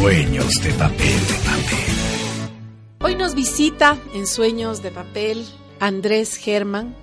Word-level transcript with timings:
Sueños 0.00 0.54
de 0.62 0.72
papel, 0.74 1.26
de 1.26 1.34
papel. 1.44 3.00
Hoy 3.00 3.16
nos 3.16 3.34
visita 3.34 3.98
en 4.14 4.28
Sueños 4.28 4.80
de 4.80 4.92
papel 4.92 5.44
Andrés 5.80 6.36
Germán. 6.36 6.94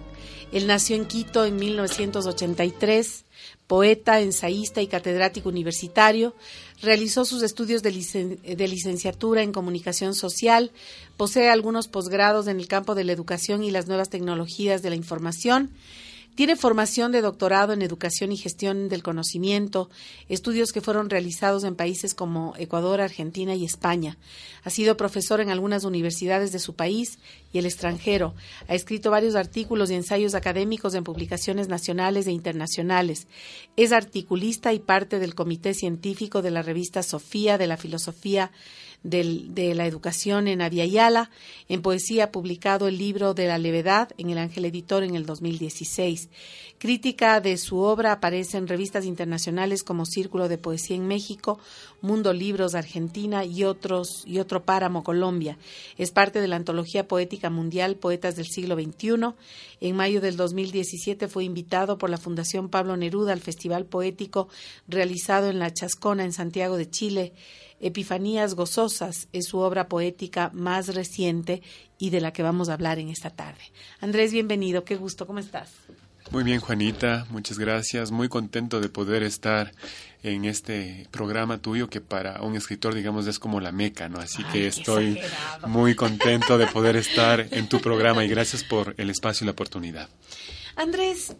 Él 0.53 0.65
nació 0.65 0.95
en 0.95 1.03
Quito 1.03 1.43
en 1.43 1.57
1983, 1.57 3.25
poeta, 3.67 4.21
ensayista 4.21 4.81
y 4.81 4.87
catedrático 4.87 5.49
universitario. 5.49 6.37
Realizó 6.81 7.25
sus 7.25 7.43
estudios 7.43 7.83
de, 7.83 7.91
de, 7.91 8.67
licenciatura 8.69 9.43
en 9.43 9.51
comunicación 9.51 10.15
social. 10.15 10.71
Posee 11.17 11.49
algunos 11.49 11.89
posgrados 11.89 12.47
en 12.47 12.61
el 12.61 12.69
campo 12.69 12.95
de 12.95 13.03
la 13.03 13.11
educación 13.11 13.65
y 13.65 13.71
las 13.71 13.87
nuevas 13.87 14.09
tecnologías 14.09 14.81
de 14.81 14.91
la 14.91 14.95
información 14.95 15.69
tiene 16.35 16.57
formación 16.57 17.13
de 17.13 17.21
doctorado 17.21 17.71
en 17.71 17.81
educación 17.81 18.31
y 18.31 18.37
gestión 18.37 18.89
del 18.89 19.03
conocimiento, 19.03 19.89
estudios 20.27 20.73
que 20.73 20.81
fueron 20.81 21.09
realizados 21.09 21.63
en 21.63 21.75
países 21.75 22.13
como 22.13 22.53
Ecuador, 22.57 22.99
Argentina 22.99 23.55
y 23.55 23.63
España. 23.63 24.17
Ha 24.63 24.69
sido 24.69 24.97
profesor 24.97 25.39
en 25.39 25.49
algunas 25.49 25.85
universidades 25.85 26.51
de 26.51 26.59
su 26.59 26.75
país 26.75 27.19
y 27.53 27.59
el 27.59 27.65
extranjero. 27.65 28.35
Ha 28.67 28.75
escrito 28.75 29.11
varios 29.11 29.35
artículos 29.35 29.89
y 29.89 29.95
ensayos 29.95 30.35
académicos 30.35 30.93
en 30.93 31.05
publicaciones 31.05 31.69
nacionales 31.69 32.27
e 32.27 32.31
internacionales. 32.31 33.27
Es 33.77 33.93
articulista 33.93 34.73
y 34.73 34.79
parte 34.79 35.19
del 35.19 35.35
comité 35.35 35.73
científico 35.73 36.41
de 36.41 36.51
la 36.51 36.61
revista 36.61 37.01
Sofía 37.01 37.57
de 37.57 37.67
la 37.67 37.77
Filosofía 37.77 38.51
de 39.05 39.73
la 39.75 39.85
educación 39.85 40.47
en 40.47 40.61
Aviala. 40.61 41.29
En 41.69 41.81
poesía 41.81 42.25
ha 42.25 42.31
publicado 42.31 42.87
el 42.87 42.97
libro 42.97 43.33
de 43.33 43.47
la 43.47 43.59
levedad 43.59 44.09
en 44.17 44.31
el 44.31 44.39
Ángel 44.39 44.65
Editor 44.65 45.03
en 45.03 45.15
el 45.15 45.25
2016. 45.25 46.29
Crítica 46.77 47.39
de 47.39 47.57
su 47.57 47.77
obra 47.77 48.11
aparece 48.11 48.57
en 48.57 48.67
revistas 48.67 49.05
internacionales 49.05 49.83
como 49.83 50.05
Círculo 50.05 50.49
de 50.49 50.57
Poesía 50.57 50.97
en 50.97 51.07
México, 51.07 51.59
Mundo 52.01 52.33
Libros 52.33 52.75
Argentina 52.75 53.45
y 53.45 53.63
otros 53.63 54.23
y 54.25 54.39
otro 54.39 54.63
Páramo 54.63 55.03
Colombia. 55.03 55.57
Es 55.97 56.11
parte 56.11 56.41
de 56.41 56.47
la 56.47 56.57
antología 56.57 57.07
poética 57.07 57.49
mundial 57.49 57.95
Poetas 57.95 58.35
del 58.35 58.47
siglo 58.47 58.75
XXI. 58.75 59.33
En 59.81 59.95
mayo 59.95 60.19
del 60.19 60.35
2017 60.35 61.27
fue 61.27 61.43
invitado 61.43 61.97
por 61.97 62.09
la 62.09 62.17
Fundación 62.17 62.69
Pablo 62.69 62.97
Neruda 62.97 63.33
al 63.33 63.41
Festival 63.41 63.85
Poético 63.85 64.49
realizado 64.87 65.49
en 65.49 65.59
La 65.59 65.71
Chascona 65.71 66.25
en 66.25 66.33
Santiago 66.33 66.75
de 66.75 66.89
Chile. 66.89 67.33
Epifanías 67.79 68.55
Gozosas 68.55 69.27
es 69.33 69.47
su 69.47 69.59
obra 69.59 69.87
poética 69.87 70.49
más 70.53 70.93
reciente 70.95 71.61
y 71.97 72.09
de 72.09 72.21
la 72.21 72.31
que 72.31 72.43
vamos 72.43 72.69
a 72.69 72.73
hablar 72.73 72.99
en 72.99 73.09
esta 73.09 73.29
tarde. 73.29 73.61
Andrés, 73.99 74.31
bienvenido, 74.31 74.85
qué 74.85 74.95
gusto, 74.95 75.27
¿cómo 75.27 75.39
estás? 75.39 75.71
Muy 76.31 76.43
bien, 76.43 76.59
Juanita, 76.59 77.27
muchas 77.29 77.59
gracias. 77.59 78.11
Muy 78.11 78.29
contento 78.29 78.81
de 78.81 78.89
poder 78.89 79.21
estar 79.21 79.71
en 80.23 80.45
este 80.45 81.07
programa 81.11 81.59
tuyo 81.59 81.87
que 81.87 82.01
para 82.01 82.41
un 82.41 82.55
escritor, 82.55 82.95
digamos, 82.95 83.27
es 83.27 83.37
como 83.37 83.59
la 83.61 83.71
meca, 83.71 84.09
¿no? 84.09 84.19
Así 84.19 84.43
que 84.45 84.65
estoy 84.65 85.19
muy 85.67 85.93
contento 85.93 86.57
de 86.57 86.65
poder 86.65 86.95
estar 86.95 87.47
en 87.51 87.69
tu 87.69 87.79
programa 87.79 88.25
y 88.25 88.27
gracias 88.27 88.63
por 88.63 88.95
el 88.97 89.11
espacio 89.11 89.45
y 89.45 89.45
la 89.45 89.51
oportunidad. 89.51 90.09
Andrés, 90.75 91.35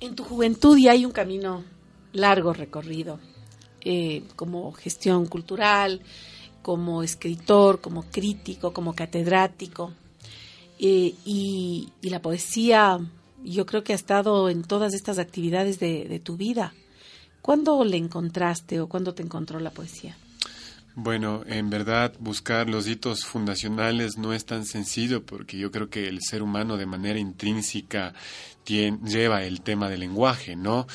en 0.00 0.14
tu 0.14 0.24
juventud 0.24 0.78
ya 0.78 0.92
hay 0.92 1.04
un 1.04 1.12
camino 1.12 1.64
largo 2.12 2.54
recorrido 2.54 3.20
eh, 3.80 4.22
como 4.36 4.72
gestión 4.72 5.26
cultural, 5.26 6.00
como 6.62 7.02
escritor, 7.02 7.80
como 7.80 8.04
crítico, 8.04 8.72
como 8.72 8.94
catedrático. 8.94 9.92
Eh, 10.78 11.14
y, 11.24 11.88
la 12.02 12.20
poesía, 12.22 12.98
yo 13.44 13.66
creo 13.66 13.84
que 13.84 13.92
ha 13.92 13.96
estado 13.96 14.48
en 14.48 14.62
todas 14.62 14.94
estas 14.94 15.18
actividades 15.18 15.78
de, 15.78 16.04
de 16.04 16.18
tu 16.20 16.36
vida. 16.36 16.72
¿Cuándo 17.42 17.84
le 17.84 17.96
encontraste 17.96 18.80
o 18.80 18.88
cuándo 18.88 19.14
te 19.14 19.22
encontró 19.22 19.60
la 19.60 19.70
poesía? 19.70 20.16
Bueno, 21.00 21.44
en 21.46 21.70
verdad 21.70 22.12
buscar 22.18 22.68
los 22.68 22.88
hitos 22.88 23.24
fundacionales 23.24 24.18
no 24.18 24.32
es 24.32 24.44
tan 24.44 24.66
sencillo 24.66 25.24
porque 25.24 25.56
yo 25.56 25.70
creo 25.70 25.88
que 25.88 26.08
el 26.08 26.18
ser 26.20 26.42
humano 26.42 26.76
de 26.76 26.86
manera 26.86 27.20
intrínseca 27.20 28.14
lleva 28.66 29.44
el 29.44 29.60
tema 29.60 29.88
del 29.88 30.00
lenguaje, 30.00 30.56
¿no? 30.56 30.86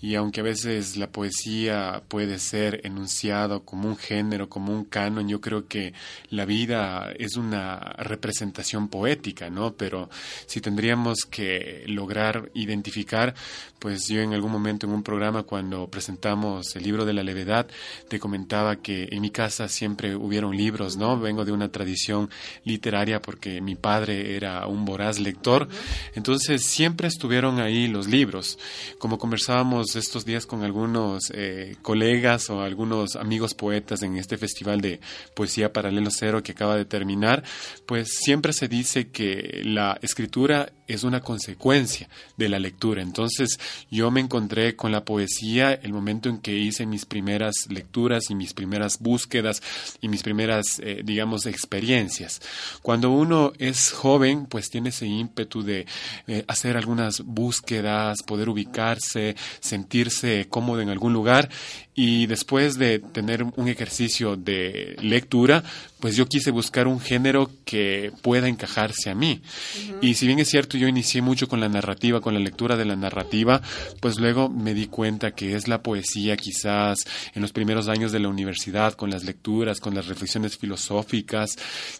Y 0.00 0.14
aunque 0.14 0.40
a 0.40 0.44
veces 0.44 0.96
la 0.96 1.08
poesía 1.08 2.02
puede 2.06 2.38
ser 2.38 2.80
enunciado 2.84 3.64
como 3.64 3.88
un 3.88 3.96
género, 3.96 4.48
como 4.48 4.72
un 4.72 4.84
canon, 4.84 5.28
yo 5.28 5.40
creo 5.40 5.66
que 5.66 5.92
la 6.30 6.44
vida 6.44 7.12
es 7.18 7.36
una 7.36 7.78
representación 7.98 8.88
poética, 8.88 9.50
¿no? 9.50 9.72
Pero 9.72 10.08
si 10.46 10.60
tendríamos 10.60 11.24
que 11.24 11.82
lograr 11.88 12.50
identificar, 12.54 13.34
pues 13.80 14.06
yo 14.08 14.20
en 14.20 14.34
algún 14.34 14.52
momento 14.52 14.86
en 14.86 14.92
un 14.92 15.02
programa 15.02 15.42
cuando 15.42 15.88
presentamos 15.88 16.76
el 16.76 16.84
libro 16.84 17.04
de 17.04 17.12
la 17.12 17.24
levedad, 17.24 17.66
te 18.08 18.20
comentaba 18.20 18.76
que 18.76 19.08
en 19.10 19.20
mi 19.20 19.30
casa 19.30 19.68
siempre 19.68 20.14
hubieron 20.14 20.56
libros, 20.56 20.96
¿no? 20.96 21.18
Vengo 21.18 21.44
de 21.44 21.52
una 21.52 21.70
tradición 21.70 22.30
literaria 22.64 23.20
porque 23.20 23.60
mi 23.60 23.74
padre 23.74 24.36
era 24.36 24.66
un 24.66 24.84
voraz 24.84 25.18
lector, 25.18 25.68
entonces 26.14 26.64
siempre 26.64 27.08
estuvieron 27.08 27.60
ahí 27.60 27.88
los 27.88 28.06
libros. 28.06 28.58
Como 28.98 29.18
conversábamos 29.18 29.87
estos 29.96 30.24
días 30.24 30.46
con 30.46 30.62
algunos 30.62 31.30
eh, 31.34 31.76
colegas 31.82 32.50
o 32.50 32.62
algunos 32.62 33.16
amigos 33.16 33.54
poetas 33.54 34.02
en 34.02 34.16
este 34.16 34.36
festival 34.38 34.80
de 34.80 35.00
poesía 35.34 35.72
paralelo 35.72 36.10
cero 36.10 36.42
que 36.42 36.52
acaba 36.52 36.76
de 36.76 36.84
terminar, 36.84 37.42
pues 37.86 38.08
siempre 38.14 38.52
se 38.52 38.68
dice 38.68 39.08
que 39.10 39.62
la 39.64 39.98
escritura 40.02 40.72
es 40.88 41.04
una 41.04 41.20
consecuencia 41.20 42.08
de 42.36 42.48
la 42.48 42.58
lectura. 42.58 43.02
Entonces 43.02 43.60
yo 43.90 44.10
me 44.10 44.20
encontré 44.20 44.74
con 44.74 44.90
la 44.90 45.04
poesía 45.04 45.74
el 45.74 45.92
momento 45.92 46.28
en 46.28 46.38
que 46.38 46.56
hice 46.56 46.86
mis 46.86 47.04
primeras 47.04 47.54
lecturas 47.68 48.30
y 48.30 48.34
mis 48.34 48.54
primeras 48.54 48.98
búsquedas 48.98 49.62
y 50.00 50.08
mis 50.08 50.22
primeras, 50.22 50.80
eh, 50.80 51.02
digamos, 51.04 51.46
experiencias. 51.46 52.40
Cuando 52.82 53.10
uno 53.10 53.52
es 53.58 53.92
joven, 53.92 54.46
pues 54.46 54.70
tiene 54.70 54.88
ese 54.88 55.06
ímpetu 55.06 55.62
de 55.62 55.86
eh, 56.26 56.44
hacer 56.48 56.76
algunas 56.76 57.20
búsquedas, 57.20 58.22
poder 58.22 58.48
ubicarse, 58.48 59.36
sentirse 59.78 60.46
cómodo 60.48 60.80
en 60.80 60.88
algún 60.88 61.12
lugar 61.12 61.48
y 61.94 62.26
después 62.26 62.78
de 62.78 62.98
tener 62.98 63.42
un 63.42 63.68
ejercicio 63.68 64.36
de 64.36 64.96
lectura, 65.00 65.62
pues 66.00 66.16
yo 66.16 66.26
quise 66.26 66.50
buscar 66.50 66.86
un 66.86 67.00
género 67.00 67.50
que 67.64 68.12
pueda 68.22 68.48
encajarse 68.48 69.10
a 69.10 69.14
mí. 69.14 69.42
Y 70.00 70.14
si 70.14 70.26
bien 70.26 70.38
es 70.38 70.48
cierto, 70.48 70.78
yo 70.78 70.86
inicié 70.86 71.22
mucho 71.22 71.48
con 71.48 71.60
la 71.60 71.68
narrativa, 71.68 72.20
con 72.20 72.34
la 72.34 72.40
lectura 72.40 72.76
de 72.76 72.84
la 72.84 72.96
narrativa, 72.96 73.60
pues 74.00 74.18
luego 74.18 74.48
me 74.48 74.74
di 74.74 74.86
cuenta 74.86 75.32
que 75.32 75.54
es 75.54 75.68
la 75.68 75.82
poesía 75.82 76.36
quizás 76.36 76.98
en 77.34 77.42
los 77.42 77.52
primeros 77.52 77.88
años 77.88 78.12
de 78.12 78.20
la 78.20 78.28
universidad, 78.28 78.94
con 78.94 79.10
las 79.10 79.24
lecturas, 79.24 79.80
con 79.80 79.94
las 79.94 80.06
reflexiones 80.06 80.56
filosóficas, 80.56 81.56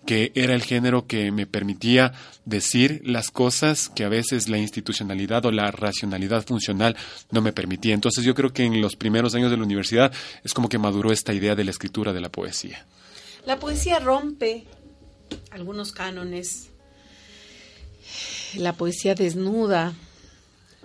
que 0.06 0.32
era 0.34 0.54
el 0.54 0.62
género 0.62 1.06
que 1.06 1.32
me 1.32 1.46
permitía 1.46 2.12
decir 2.44 3.02
las 3.04 3.30
cosas 3.30 3.88
que 3.88 4.04
a 4.04 4.08
veces 4.08 4.48
la 4.48 4.58
institucionalidad 4.58 5.44
o 5.44 5.50
la 5.50 5.70
racionalidad 5.70 6.46
funcional 6.46 6.96
no 7.30 7.40
me 7.40 7.52
permitía. 7.52 7.94
Entonces 7.94 8.24
yo 8.24 8.34
creo 8.34 8.52
que 8.52 8.64
en 8.64 8.80
los 8.80 8.96
primeros 8.96 9.34
años 9.34 9.50
de 9.50 9.56
la 9.56 9.64
universidad, 9.64 10.12
es 10.44 10.54
como 10.54 10.68
que 10.68 10.78
maduró 10.78 11.12
esta 11.12 11.34
idea 11.34 11.54
de 11.54 11.64
la 11.64 11.70
escritura 11.70 12.12
de 12.12 12.20
la 12.20 12.30
poesía. 12.30 12.86
La 13.48 13.58
poesía 13.58 13.98
rompe 13.98 14.66
algunos 15.52 15.92
cánones. 15.92 16.68
La 18.56 18.74
poesía 18.74 19.14
desnuda, 19.14 19.94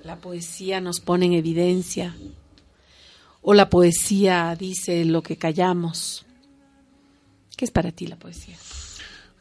la 0.01 0.15
poesía 0.15 0.79
nos 0.79 1.01
pone 1.01 1.25
en 1.25 1.33
evidencia, 1.33 2.15
o 3.41 3.53
la 3.53 3.69
poesía 3.69 4.55
dice 4.57 5.03
lo 5.03 5.21
que 5.23 5.35
callamos. 5.35 6.25
¿Qué 7.57 7.65
es 7.65 7.71
para 7.71 7.91
ti 7.91 8.07
la 8.07 8.15
poesía? 8.15 8.55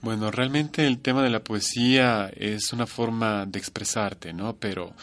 Bueno, 0.02 0.32
realmente 0.32 0.84
el 0.84 0.98
tema 0.98 1.22
de 1.22 1.30
la 1.30 1.44
poesía 1.44 2.28
es 2.36 2.72
una 2.72 2.88
forma 2.88 3.46
de 3.46 3.60
expresarte, 3.60 4.32
¿no? 4.32 4.56
Pero 4.56 4.94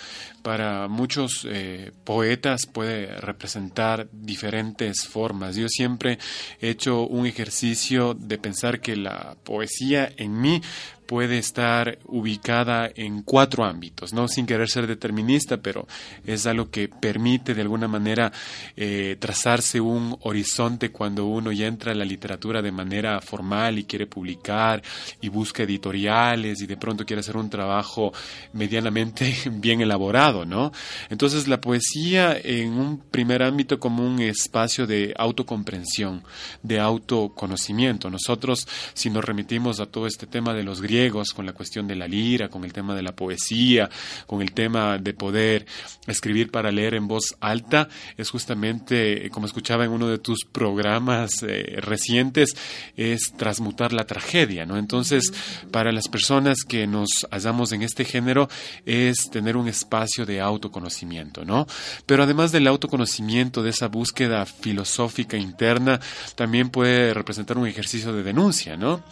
para 0.42 0.90
muchos 0.90 1.48
eh, 1.50 1.94
poetas 2.04 2.66
puede 2.66 3.08
representar 3.22 4.10
diferentes 4.12 5.08
formas. 5.08 5.56
Yo 5.56 5.70
siempre 5.70 6.20
he 6.60 6.70
hecho 6.70 7.08
un 7.08 7.26
ejercicio 7.26 8.14
de 8.14 8.38
pensar 8.40 8.82
que 8.82 8.98
la 8.98 9.38
poesía 9.46 10.12
en 10.18 10.42
mí 10.42 10.62
puede 11.10 11.40
estar 11.40 11.98
ubicada 12.06 12.88
en 12.96 13.24
cuatro 13.24 13.66
ámbitos, 13.66 14.14
no 14.14 14.28
sin 14.28 14.46
querer 14.46 14.70
ser 14.70 14.86
determinista, 14.86 15.58
pero 15.58 15.88
es 16.24 16.46
algo 16.46 16.70
que 16.70 16.88
permite 16.88 17.56
de 17.56 17.64
alguna 17.64 17.88
manera 17.88 18.32
eh, 18.78 19.18
trazarse 19.20 19.82
un 19.82 20.16
horizonte 20.22 20.92
cuando 20.92 21.26
uno 21.26 21.52
ya 21.52 21.66
entra 21.66 21.94
a 21.94 21.96
la 21.96 22.06
literatura 22.06 22.62
de 22.62 22.72
manera 22.72 23.22
formal 23.22 23.80
y 23.80 23.86
quiere 23.86 24.06
publicar 24.06 24.84
y 25.20 25.30
busca 25.30 25.64
editoriales 25.64 26.62
y 26.62 26.68
de 26.68 26.78
pronto 26.78 27.08
quiere 27.08 27.22
hacer 27.22 27.38
un 27.38 27.50
trabajo 27.50 28.14
medianamente 28.54 29.36
bien 29.52 29.82
elaborado, 29.82 30.46
¿no? 30.46 30.72
Entonces 31.10 31.48
la 31.48 31.60
poesía 31.60 32.38
en 32.38 32.74
un 32.74 33.00
primer 33.00 33.42
ámbito 33.42 33.80
como 33.80 34.06
un 34.06 34.20
espacio 34.20 34.86
de 34.86 35.16
autocomprensión, 35.18 36.22
de 36.62 36.80
autoconocimiento. 36.80 38.12
Nosotros, 38.12 38.68
si 38.94 39.10
nos 39.10 39.26
remitimos 39.26 39.80
a 39.80 39.88
todo 39.88 40.06
este 40.06 40.28
tema 40.28 40.54
de 40.54 40.62
los 40.62 40.84
griegos, 40.84 40.99
con 41.08 41.46
la 41.46 41.54
cuestión 41.54 41.88
de 41.88 41.96
la 41.96 42.08
lira, 42.08 42.50
con 42.50 42.66
el 42.66 42.74
tema 42.74 42.94
de 42.94 43.02
la 43.02 43.16
poesía, 43.16 43.90
con 44.28 44.42
el 44.42 44.52
tema 44.52 44.98
de 44.98 45.14
poder 45.14 45.66
escribir 46.08 46.52
para 46.52 46.72
leer 46.72 46.96
en 46.96 47.08
voz 47.08 47.36
alta, 47.40 47.88
es 48.18 48.30
justamente, 48.30 49.26
eh, 49.26 49.30
como 49.30 49.46
escuchaba 49.46 49.86
en 49.86 49.92
uno 49.92 50.08
de 50.08 50.18
tus 50.18 50.46
programas 50.46 51.44
eh, 51.44 51.78
recientes, 51.78 52.56
es 52.98 53.34
transmutar 53.38 53.94
la 53.94 54.06
tragedia, 54.06 54.66
¿no? 54.66 54.78
Entonces, 54.78 55.32
para 55.72 55.92
las 55.92 56.08
personas 56.08 56.64
que 56.68 56.86
nos 56.88 57.28
hallamos 57.32 57.72
en 57.72 57.84
este 57.84 58.04
género, 58.04 58.50
es 58.86 59.30
tener 59.32 59.56
un 59.56 59.68
espacio 59.68 60.26
de 60.26 60.42
autoconocimiento, 60.42 61.46
¿no? 61.46 61.66
Pero 62.06 62.24
además 62.24 62.52
del 62.52 62.68
autoconocimiento, 62.68 63.64
de 63.64 63.70
esa 63.70 63.88
búsqueda 63.88 64.46
filosófica 64.46 65.38
interna, 65.38 66.00
también 66.36 66.70
puede 66.70 67.14
representar 67.14 67.58
un 67.58 67.68
ejercicio 67.68 68.12
de 68.14 68.24
denuncia, 68.24 68.76
¿no? 68.76 69.04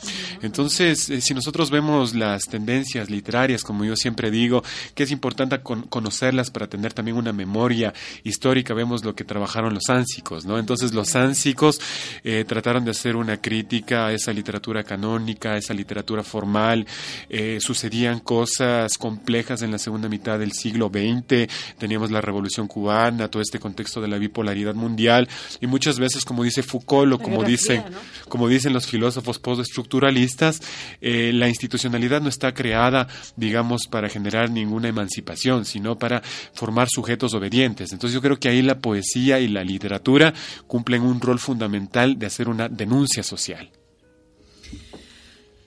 Entonces, 0.42 1.10
eh, 1.10 1.22
si 1.22 1.34
nosotros 1.34 1.70
vemos 1.70 1.77
las 1.78 2.46
tendencias 2.46 3.10
literarias, 3.10 3.64
como 3.64 3.86
yo 3.86 3.96
siempre 3.96 4.32
digo, 4.32 4.64
que 4.96 5.04
es 5.04 5.12
importante 5.12 5.60
conocerlas 5.62 6.50
para 6.50 6.68
tener 6.68 6.94
también 6.94 7.18
una 7.18 7.34
memoria 7.34 7.94
histórica, 8.24 8.74
vemos 8.74 9.04
lo 9.06 9.16
que 9.16 9.24
trabajaron 9.24 9.74
los 9.74 9.90
ánsicos, 9.90 10.46
¿no? 10.46 10.58
Entonces, 10.58 10.94
los 10.94 11.16
ánsicos 11.16 11.80
eh, 12.24 12.46
trataron 12.48 12.84
de 12.84 12.92
hacer 12.92 13.16
una 13.16 13.38
crítica 13.38 14.08
a 14.08 14.14
esa 14.14 14.34
literatura 14.34 14.84
canónica, 14.84 15.54
a 15.54 15.58
esa 15.58 15.74
literatura 15.74 16.24
formal, 16.24 16.88
eh, 17.30 17.60
sucedían 17.62 18.20
cosas 18.20 18.98
complejas 18.98 19.62
en 19.62 19.72
la 19.72 19.78
segunda 19.78 20.10
mitad 20.10 20.40
del 20.40 20.54
siglo 20.54 20.90
XX, 20.90 21.48
teníamos 21.78 22.12
la 22.12 22.22
revolución 22.22 22.68
cubana, 22.68 23.28
todo 23.28 23.42
este 23.42 23.60
contexto 23.60 24.02
de 24.02 24.08
la 24.08 24.18
bipolaridad 24.18 24.74
mundial, 24.74 25.30
y 25.62 25.68
muchas 25.68 26.00
veces, 26.00 26.26
como 26.26 26.44
dice 26.44 26.64
Foucault, 26.64 27.14
o 27.14 27.20
como 27.20 27.44
dicen, 27.44 27.84
como 28.30 28.48
dicen 28.48 28.74
los 28.74 28.88
filósofos 28.88 29.40
postestructuralistas, 29.40 30.62
eh, 31.02 31.32
la 31.34 31.48
institucionalidad 31.68 32.22
no 32.22 32.30
está 32.30 32.54
creada, 32.54 33.08
digamos, 33.36 33.88
para 33.88 34.10
generar 34.10 34.50
ninguna 34.50 34.88
emancipación, 34.88 35.66
sino 35.66 35.98
para 35.98 36.22
formar 36.54 36.88
sujetos 36.90 37.34
obedientes. 37.34 37.92
Entonces 37.92 38.14
yo 38.14 38.22
creo 38.22 38.40
que 38.40 38.50
ahí 38.50 38.62
la 38.62 38.80
poesía 38.80 39.40
y 39.40 39.50
la 39.50 39.64
literatura 39.64 40.34
cumplen 40.66 41.04
un 41.04 41.20
rol 41.20 41.40
fundamental 41.40 42.18
de 42.18 42.26
hacer 42.26 42.48
una 42.48 42.70
denuncia 42.70 43.22
social. 43.22 43.70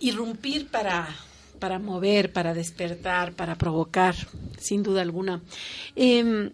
Irrumpir 0.00 0.68
para, 0.68 1.08
para 1.58 1.78
mover, 1.78 2.32
para 2.32 2.54
despertar, 2.54 3.32
para 3.34 3.56
provocar, 3.56 4.16
sin 4.58 4.82
duda 4.82 5.02
alguna. 5.02 5.42
Em, 5.94 6.50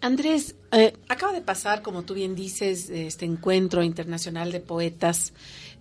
Andrés, 0.00 0.54
eh, 0.72 0.94
acaba 1.08 1.32
de 1.32 1.42
pasar, 1.42 1.82
como 1.82 2.02
tú 2.02 2.14
bien 2.14 2.34
dices, 2.34 2.88
este 2.88 3.24
encuentro 3.26 3.82
internacional 3.82 4.52
de 4.52 4.60
poetas, 4.60 5.32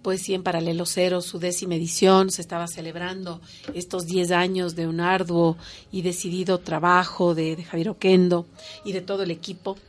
Poesía 0.06 0.36
en 0.36 0.44
Paralelo 0.44 0.86
Cero, 0.86 1.20
su 1.20 1.40
décima 1.40 1.74
edición. 1.74 2.30
Se 2.30 2.44
estaba 2.44 2.68
celebrando 2.68 3.42
estos 3.74 4.06
10 4.06 4.30
años 4.30 4.76
de 4.76 4.86
un 4.86 5.00
arduo 5.00 5.58
y 5.92 6.04
decidido 6.04 6.60
trabajo 6.60 7.34
de, 7.34 7.64
Javier 7.64 7.90
Oquendo 7.90 8.46
y 8.84 8.92
de 8.92 9.02
todo 9.02 9.24
el 9.24 9.32
equipo. 9.32 9.80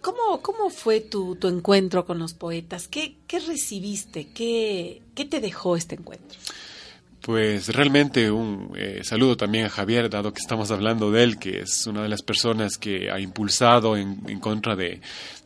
¿Cómo, 0.00 0.42
cómo 0.42 0.70
fue 0.70 0.98
tu, 0.98 1.36
tu, 1.36 1.46
encuentro 1.46 2.04
con 2.04 2.18
los 2.18 2.34
poetas? 2.34 2.88
¿Qué, 2.88 3.14
qué 3.28 3.38
recibiste? 3.38 4.26
¿Qué, 4.34 5.02
¿Qué 5.14 5.24
te 5.24 5.38
dejó 5.38 5.76
este 5.76 5.94
encuentro? 5.94 6.36
Pues 7.20 7.68
realmente 7.68 8.28
un 8.28 8.72
eh, 8.76 9.02
saludo 9.04 9.36
también 9.36 9.66
a 9.66 9.70
Javier, 9.70 10.10
dado 10.10 10.32
que 10.32 10.40
estamos 10.40 10.72
hablando 10.72 11.12
de 11.12 11.22
él, 11.22 11.38
que 11.38 11.60
es 11.60 11.86
una 11.86 12.02
de 12.02 12.08
las 12.08 12.22
personas 12.22 12.76
que 12.76 13.08
ha 13.08 13.20
impulsado 13.20 13.96
en, 13.96 14.18
en 14.26 14.40
contra 14.40 14.74
de, 14.74 15.00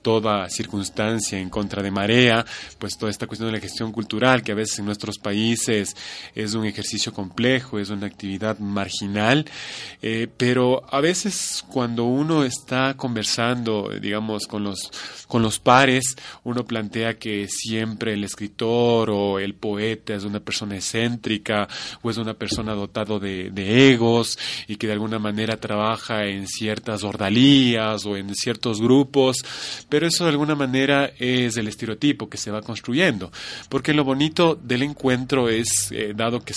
toda 0.05 0.51
circunstancia 0.51 1.39
en 1.41 1.49
contra 1.49 1.83
de 1.83 1.91
marea, 1.91 2.45
pues 2.79 2.99
toda 2.99 3.11
esta 3.11 3.27
cuestión 3.27 3.49
de 3.49 3.57
la 3.57 3.61
gestión 3.61 3.91
cultural, 3.91 4.43
que 4.43 4.53
a 4.53 4.55
veces 4.55 4.79
en 4.79 4.85
nuestros 4.85 5.19
países 5.19 5.97
es 6.35 6.55
un 6.55 6.67
ejercicio 6.67 7.13
complejo, 7.13 7.79
es 7.79 7.89
una 7.89 8.07
actividad 8.07 8.59
marginal, 8.59 9.47
eh, 10.03 10.29
pero 10.37 10.85
a 10.95 11.01
veces 11.01 11.65
cuando 11.67 12.05
uno 12.05 12.45
está 12.45 12.95
conversando, 12.99 13.89
digamos, 14.01 14.47
con 14.47 14.63
los, 14.63 14.91
con 15.27 15.43
los 15.43 15.59
pares, 15.59 16.15
uno 16.45 16.67
plantea 16.67 17.15
que 17.19 17.49
siempre 17.49 18.13
el 18.13 18.25
escritor 18.25 19.09
o 19.11 19.39
el 19.39 19.55
poeta 19.55 20.15
es 20.15 20.25
una 20.25 20.41
persona 20.41 20.75
excéntrica 20.75 21.67
o 22.03 22.11
es 22.11 22.19
una 22.19 22.35
persona 22.35 22.75
dotado 22.75 23.19
de, 23.19 23.51
de 23.51 23.91
egos 23.91 24.39
y 24.69 24.77
que 24.77 24.87
de 24.87 24.93
alguna 24.93 25.19
manera 25.19 25.57
trabaja 25.57 26.27
en 26.27 26.47
ciertas 26.47 27.05
ordalías 27.05 28.05
o 28.05 28.19
en 28.19 28.35
ciertos 28.35 28.83
grupos, 28.83 29.39
pero 29.95 30.09
eso 30.09 30.25
de 30.25 30.31
alguna 30.31 30.57
manera 30.57 31.13
es 31.21 31.57
el 31.57 31.69
estereotipo 31.69 32.29
que 32.29 32.37
se 32.37 32.51
va 32.51 32.63
construyendo, 32.63 33.31
porque 33.69 33.95
lo 33.95 34.03
bonito 34.03 34.57
del 34.61 34.83
encuentro 34.83 35.49
es, 35.49 35.93
eh, 35.93 36.15
dado 36.17 36.41
que 36.41 36.53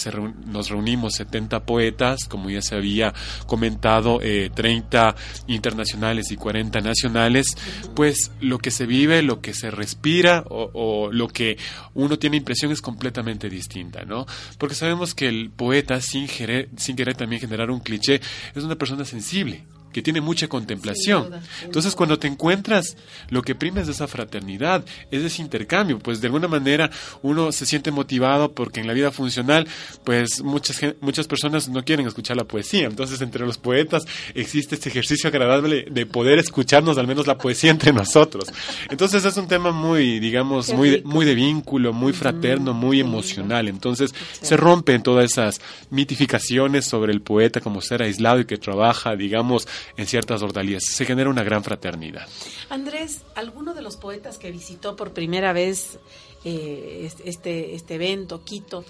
nos 0.48 0.70
reunimos 0.70 1.14
70 1.14 1.64
poetas, 1.64 2.26
como 2.28 2.50
ya 2.50 2.64
se 2.64 2.74
había 2.74 3.14
comentado, 3.46 4.18
30 4.18 5.10
eh, 5.10 5.14
internacionales 5.54 6.32
y 6.32 6.36
40 6.36 6.82
nacionales, 6.82 7.56
pues 7.96 8.32
lo 8.42 8.58
que 8.58 8.72
se 8.72 8.88
vive, 8.88 9.22
lo 9.22 9.40
que 9.40 9.54
se 9.54 9.70
respira 9.70 10.44
o, 10.50 11.12
lo 11.12 11.28
que 11.28 11.60
uno 11.94 12.18
tiene 12.18 12.38
impresión 12.38 12.72
es 12.72 12.82
completamente 12.82 13.52
distinta, 13.52 14.04
¿no? 14.04 14.26
Porque 14.58 14.74
sabemos 14.74 15.14
que 15.14 15.28
el 15.28 15.52
poeta, 15.52 16.02
sin 16.02 16.26
querer 16.26 17.16
también 17.16 17.40
generar 17.40 17.70
un 17.70 17.82
cliché, 17.82 18.20
es 18.56 18.64
una 18.64 18.78
persona 18.78 19.06
sensible 19.06 19.64
que 19.92 20.02
tiene 20.02 20.22
mucha 20.22 20.48
contemplación. 20.48 21.30
Entonces, 21.64 21.96
cuando 21.96 22.20
te 22.20 22.28
encuentras, 22.28 22.98
lo 23.30 23.42
que 23.42 23.56
prima 23.56 23.82
es 23.82 23.88
esa 23.88 24.08
fraternidad, 24.08 24.86
es 25.12 25.24
ese 25.24 25.42
intercambio. 25.42 26.00
Pues 26.00 26.22
de 26.22 26.28
alguna 26.28 26.48
manera 26.48 26.90
uno 27.22 27.52
se 27.52 27.66
siente 27.66 27.92
motivado 27.92 28.52
porque 28.54 28.80
en 28.80 28.88
la 28.88 28.94
vida 28.94 29.12
funcional, 29.12 29.68
pues 30.04 30.42
muchas, 30.42 30.80
muchas 31.02 31.28
personas 31.28 31.68
no 31.70 31.84
quieren 31.84 32.08
escuchar 32.08 32.38
la 32.38 32.44
poesía. 32.46 32.86
Entonces, 32.86 33.22
entre 33.22 33.46
los 33.46 33.58
poetas 33.58 34.06
existe 34.34 34.76
este 34.76 34.90
ejercicio 34.90 35.30
agradable 35.30 35.86
de 35.90 36.06
poder 36.06 36.40
escucharnos 36.40 36.98
al 36.98 37.08
menos 37.08 37.28
la 37.28 37.38
poesía 37.38 37.72
entre 37.72 37.94
nosotros. 37.94 38.52
Entonces, 38.90 39.26
es 39.26 39.38
un 39.38 39.48
tema 39.48 39.72
muy, 39.72 40.20
digamos, 40.20 40.74
muy, 40.74 41.02
muy 41.04 41.26
de 41.26 41.36
vínculo, 41.36 41.94
muy 41.94 42.14
fraterno, 42.14 42.74
muy 42.74 43.00
emocional. 43.00 43.68
Entonces, 43.68 44.14
se 44.42 44.58
rompen 44.58 45.04
todas 45.04 45.32
esas 45.32 45.62
mitificaciones 45.90 46.86
sobre 46.86 47.14
el 47.14 47.22
poeta 47.22 47.62
como 47.62 47.82
ser 47.82 48.02
aislado 48.02 48.40
y 48.40 48.46
que 48.46 48.58
trabaja, 48.58 49.16
digamos, 49.16 49.68
en 49.96 50.06
ciertas 50.08 50.42
ordalías. 50.42 50.84
Se 50.86 51.06
genera 51.06 51.30
una 51.30 51.44
gran 51.44 51.64
fraternidad. 51.64 52.28
Andrés, 52.70 53.22
¿alguno 53.36 53.74
de 53.74 53.82
los 53.82 53.98
poetas 53.98 54.38
que 54.38 54.52
visitó 54.52 54.96
por 54.96 55.14
primera 55.14 55.54
vez 55.54 56.00
eh, 56.44 57.10
este, 57.26 57.76
este 57.76 57.96
evento, 57.96 58.44
Quito, 58.44 58.86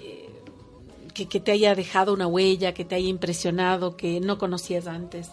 eh, 0.00 0.30
que, 1.14 1.26
que 1.26 1.40
te 1.40 1.52
haya 1.52 1.74
dejado 1.74 2.12
una 2.12 2.26
huella, 2.26 2.74
que 2.74 2.84
te 2.84 2.94
haya 2.94 3.08
impresionado, 3.08 3.96
que 3.96 4.20
no 4.20 4.38
conocías 4.38 4.86
antes? 4.86 5.28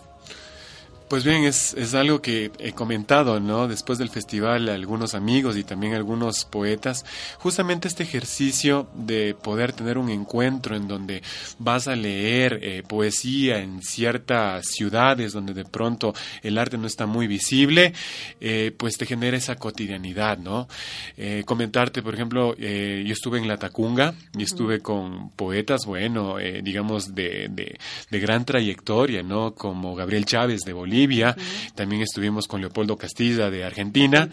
Pues 1.13 1.25
bien, 1.25 1.43
es, 1.43 1.75
es, 1.75 1.93
algo 1.93 2.23
que 2.23 2.49
he 2.57 2.71
comentado, 2.71 3.39
¿no? 3.39 3.67
Después 3.67 3.99
del 3.99 4.09
festival, 4.09 4.67
algunos 4.67 5.13
amigos 5.13 5.55
y 5.57 5.63
también 5.63 5.93
algunos 5.93 6.43
poetas, 6.43 7.05
justamente 7.37 7.87
este 7.87 8.01
ejercicio 8.01 8.89
de 8.95 9.35
poder 9.35 9.73
tener 9.73 9.99
un 9.99 10.09
encuentro 10.09 10.75
en 10.75 10.87
donde 10.87 11.21
vas 11.59 11.87
a 11.87 11.95
leer 11.95 12.57
eh, 12.63 12.81
poesía 12.81 13.59
en 13.59 13.83
ciertas 13.83 14.65
ciudades 14.65 15.33
donde 15.33 15.53
de 15.53 15.65
pronto 15.65 16.15
el 16.41 16.57
arte 16.57 16.79
no 16.79 16.87
está 16.87 17.05
muy 17.05 17.27
visible, 17.27 17.93
eh, 18.41 18.73
pues 18.75 18.97
te 18.97 19.05
genera 19.05 19.37
esa 19.37 19.55
cotidianidad, 19.55 20.39
¿no? 20.39 20.67
Eh, 21.15 21.43
comentarte, 21.45 22.01
por 22.01 22.15
ejemplo, 22.15 22.57
yo 22.57 23.13
estuve 23.13 23.37
en 23.37 23.47
La 23.47 23.57
Tacunga 23.57 24.15
y 24.35 24.41
estuve 24.41 24.79
con 24.79 25.29
poetas, 25.29 25.85
bueno, 25.85 26.37
digamos, 26.63 27.13
de, 27.13 27.49
de, 27.51 27.77
de 28.09 28.19
gran 28.19 28.45
trayectoria, 28.45 29.21
¿no? 29.21 29.53
Como 29.53 29.93
Gabriel 29.93 30.25
Chávez 30.25 30.61
de 30.61 30.73
Bolivia, 30.73 31.02
Bolivia, 31.03 31.35
también 31.75 32.01
estuvimos 32.01 32.47
con 32.47 32.61
Leopoldo 32.61 32.95
Castilla 32.95 33.49
de 33.49 33.65
Argentina, 33.65 34.29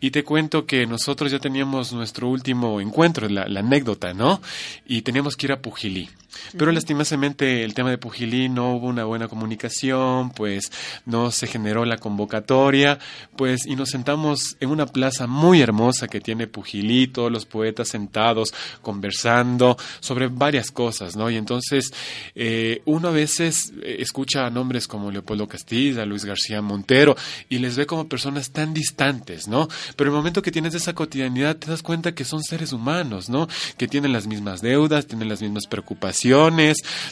y 0.00 0.10
te 0.10 0.24
cuento 0.24 0.66
que 0.66 0.84
nosotros 0.84 1.30
ya 1.30 1.38
teníamos 1.38 1.92
nuestro 1.92 2.28
último 2.28 2.80
encuentro, 2.80 3.28
la, 3.28 3.46
la 3.46 3.60
anécdota, 3.60 4.14
¿no? 4.14 4.40
Y 4.86 5.02
teníamos 5.02 5.36
que 5.36 5.46
ir 5.46 5.52
a 5.52 5.62
Pujilí. 5.62 6.08
Pero 6.56 6.72
lastimosamente 6.72 7.64
el 7.64 7.74
tema 7.74 7.90
de 7.90 7.98
Pujilí 7.98 8.48
no 8.48 8.74
hubo 8.74 8.86
una 8.86 9.04
buena 9.04 9.28
comunicación, 9.28 10.30
pues 10.30 10.70
no 11.06 11.30
se 11.30 11.46
generó 11.46 11.84
la 11.84 11.98
convocatoria, 11.98 12.98
pues 13.36 13.66
y 13.66 13.76
nos 13.76 13.90
sentamos 13.90 14.56
en 14.60 14.70
una 14.70 14.86
plaza 14.86 15.26
muy 15.26 15.60
hermosa 15.60 16.08
que 16.08 16.20
tiene 16.20 16.46
Pujilí, 16.46 17.08
todos 17.08 17.32
los 17.32 17.46
poetas 17.46 17.88
sentados 17.88 18.52
conversando 18.82 19.76
sobre 20.00 20.28
varias 20.28 20.70
cosas, 20.70 21.16
¿no? 21.16 21.30
Y 21.30 21.36
entonces 21.36 21.90
eh, 22.34 22.82
uno 22.84 23.08
a 23.08 23.12
veces 23.12 23.72
eh, 23.82 23.96
escucha 24.00 24.48
nombres 24.50 24.86
como 24.86 25.10
Leopoldo 25.10 25.48
Castilla, 25.48 26.06
Luis 26.08 26.24
García 26.24 26.62
Montero 26.62 27.16
y 27.48 27.58
les 27.58 27.76
ve 27.76 27.86
como 27.86 28.08
personas 28.08 28.50
tan 28.50 28.74
distantes, 28.74 29.46
¿no? 29.46 29.68
Pero 29.96 30.10
el 30.10 30.16
momento 30.16 30.42
que 30.42 30.50
tienes 30.50 30.74
esa 30.74 30.94
cotidianidad 30.94 31.56
te 31.56 31.70
das 31.70 31.82
cuenta 31.82 32.14
que 32.14 32.24
son 32.24 32.42
seres 32.42 32.72
humanos, 32.72 33.28
¿no? 33.28 33.48
Que 33.76 33.86
tienen 33.86 34.12
las 34.12 34.26
mismas 34.26 34.60
deudas, 34.60 35.06
tienen 35.06 35.28
las 35.28 35.42
mismas 35.42 35.66
preocupaciones 35.66 35.98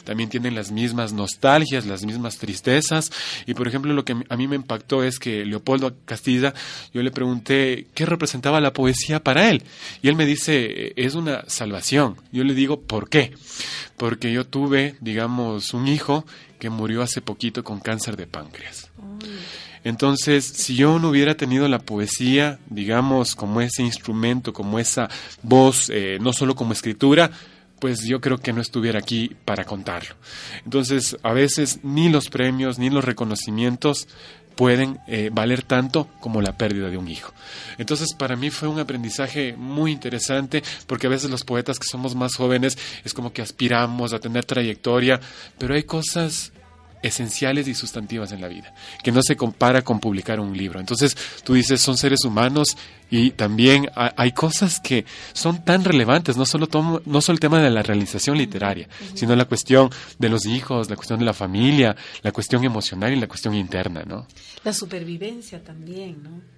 también 0.04 0.28
tienen 0.28 0.54
las 0.54 0.70
mismas 0.70 1.12
nostalgias, 1.12 1.86
las 1.86 2.04
mismas 2.04 2.38
tristezas. 2.38 3.10
Y 3.46 3.54
por 3.54 3.68
ejemplo, 3.68 3.92
lo 3.92 4.04
que 4.04 4.16
a 4.28 4.36
mí 4.36 4.48
me 4.48 4.56
impactó 4.56 5.02
es 5.02 5.18
que 5.18 5.44
Leopoldo 5.44 5.96
Castilla, 6.04 6.54
yo 6.92 7.02
le 7.02 7.10
pregunté 7.10 7.86
qué 7.94 8.06
representaba 8.06 8.60
la 8.60 8.72
poesía 8.72 9.22
para 9.22 9.50
él. 9.50 9.62
Y 10.02 10.08
él 10.08 10.16
me 10.16 10.26
dice, 10.26 10.92
es 10.96 11.14
una 11.14 11.44
salvación. 11.48 12.16
Yo 12.32 12.44
le 12.44 12.54
digo, 12.54 12.80
¿por 12.80 13.08
qué? 13.08 13.32
Porque 13.96 14.32
yo 14.32 14.46
tuve, 14.46 14.96
digamos, 15.00 15.74
un 15.74 15.88
hijo 15.88 16.26
que 16.66 16.70
murió 16.70 17.02
hace 17.02 17.20
poquito 17.20 17.62
con 17.62 17.78
cáncer 17.78 18.16
de 18.16 18.26
páncreas. 18.26 18.90
Entonces, 19.84 20.44
si 20.44 20.74
yo 20.74 20.98
no 20.98 21.10
hubiera 21.10 21.36
tenido 21.36 21.68
la 21.68 21.78
poesía, 21.78 22.58
digamos, 22.68 23.36
como 23.36 23.60
ese 23.60 23.84
instrumento, 23.84 24.52
como 24.52 24.80
esa 24.80 25.08
voz, 25.44 25.88
eh, 25.90 26.18
no 26.20 26.32
solo 26.32 26.56
como 26.56 26.72
escritura, 26.72 27.30
pues 27.78 28.02
yo 28.02 28.20
creo 28.20 28.38
que 28.38 28.52
no 28.52 28.60
estuviera 28.60 28.98
aquí 28.98 29.30
para 29.44 29.62
contarlo. 29.62 30.16
Entonces, 30.64 31.16
a 31.22 31.32
veces 31.32 31.78
ni 31.84 32.08
los 32.08 32.30
premios 32.30 32.80
ni 32.80 32.90
los 32.90 33.04
reconocimientos 33.04 34.08
pueden 34.56 34.98
eh, 35.06 35.30
valer 35.32 35.62
tanto 35.62 36.08
como 36.18 36.40
la 36.40 36.56
pérdida 36.56 36.88
de 36.88 36.96
un 36.96 37.08
hijo. 37.08 37.32
Entonces, 37.78 38.14
para 38.14 38.34
mí 38.34 38.50
fue 38.50 38.68
un 38.68 38.80
aprendizaje 38.80 39.54
muy 39.56 39.92
interesante 39.92 40.62
porque 40.86 41.06
a 41.06 41.10
veces 41.10 41.30
los 41.30 41.44
poetas 41.44 41.78
que 41.78 41.86
somos 41.86 42.16
más 42.16 42.34
jóvenes 42.34 42.76
es 43.04 43.14
como 43.14 43.32
que 43.32 43.42
aspiramos 43.42 44.14
a 44.14 44.18
tener 44.18 44.44
trayectoria, 44.46 45.20
pero 45.58 45.74
hay 45.74 45.84
cosas 45.84 46.52
esenciales 47.06 47.68
y 47.68 47.74
sustantivas 47.74 48.32
en 48.32 48.40
la 48.40 48.48
vida, 48.48 48.74
que 49.02 49.12
no 49.12 49.22
se 49.22 49.36
compara 49.36 49.82
con 49.82 50.00
publicar 50.00 50.40
un 50.40 50.56
libro. 50.56 50.80
Entonces, 50.80 51.16
tú 51.44 51.54
dices, 51.54 51.80
son 51.80 51.96
seres 51.96 52.24
humanos 52.24 52.76
y 53.10 53.30
también 53.30 53.88
hay 53.94 54.32
cosas 54.32 54.80
que 54.80 55.04
son 55.32 55.64
tan 55.64 55.84
relevantes, 55.84 56.36
no 56.36 56.44
solo, 56.44 56.66
tomo, 56.66 57.00
no 57.06 57.20
solo 57.20 57.34
el 57.34 57.40
tema 57.40 57.62
de 57.62 57.70
la 57.70 57.82
realización 57.82 58.36
literaria, 58.36 58.88
sino 59.14 59.36
la 59.36 59.44
cuestión 59.44 59.90
de 60.18 60.28
los 60.28 60.44
hijos, 60.46 60.90
la 60.90 60.96
cuestión 60.96 61.18
de 61.20 61.24
la 61.24 61.32
familia, 61.32 61.96
la 62.22 62.32
cuestión 62.32 62.64
emocional 62.64 63.12
y 63.12 63.16
la 63.20 63.28
cuestión 63.28 63.54
interna, 63.54 64.02
¿no? 64.04 64.26
La 64.64 64.72
supervivencia 64.72 65.62
también, 65.62 66.22
¿no? 66.22 66.55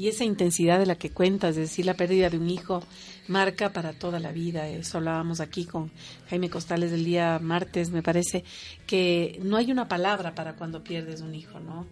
Y 0.00 0.08
esa 0.08 0.24
intensidad 0.24 0.78
de 0.78 0.86
la 0.86 0.94
que 0.94 1.10
cuentas, 1.10 1.50
es 1.50 1.68
decir, 1.68 1.84
la 1.84 1.92
pérdida 1.92 2.30
de 2.30 2.38
un 2.38 2.48
hijo, 2.48 2.82
marca 3.28 3.74
para 3.74 3.92
toda 3.92 4.18
la 4.18 4.32
vida. 4.32 4.66
Eso 4.66 4.96
hablábamos 4.96 5.40
aquí 5.40 5.66
con 5.66 5.90
Jaime 6.30 6.48
Costales 6.48 6.90
el 6.92 7.04
día 7.04 7.38
martes, 7.38 7.90
me 7.90 8.02
parece, 8.02 8.42
que 8.86 9.38
no 9.42 9.58
hay 9.58 9.70
una 9.70 9.88
palabra 9.88 10.34
para 10.34 10.56
cuando 10.56 10.82
pierdes 10.82 11.20
un 11.20 11.34
hijo, 11.34 11.60
¿no? 11.60 11.86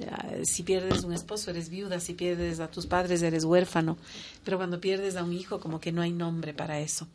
Eh, 0.00 0.40
si 0.44 0.62
pierdes 0.62 1.04
un 1.04 1.12
esposo 1.12 1.50
eres 1.50 1.68
viuda, 1.68 2.00
si 2.00 2.14
pierdes 2.14 2.60
a 2.60 2.70
tus 2.70 2.86
padres 2.86 3.20
eres 3.20 3.44
huérfano, 3.44 3.98
pero 4.42 4.56
cuando 4.56 4.80
pierdes 4.80 5.16
a 5.16 5.22
un 5.22 5.34
hijo 5.34 5.60
como 5.60 5.78
que 5.78 5.92
no 5.92 6.00
hay 6.00 6.12
nombre 6.12 6.54
para 6.54 6.80
eso. 6.80 7.06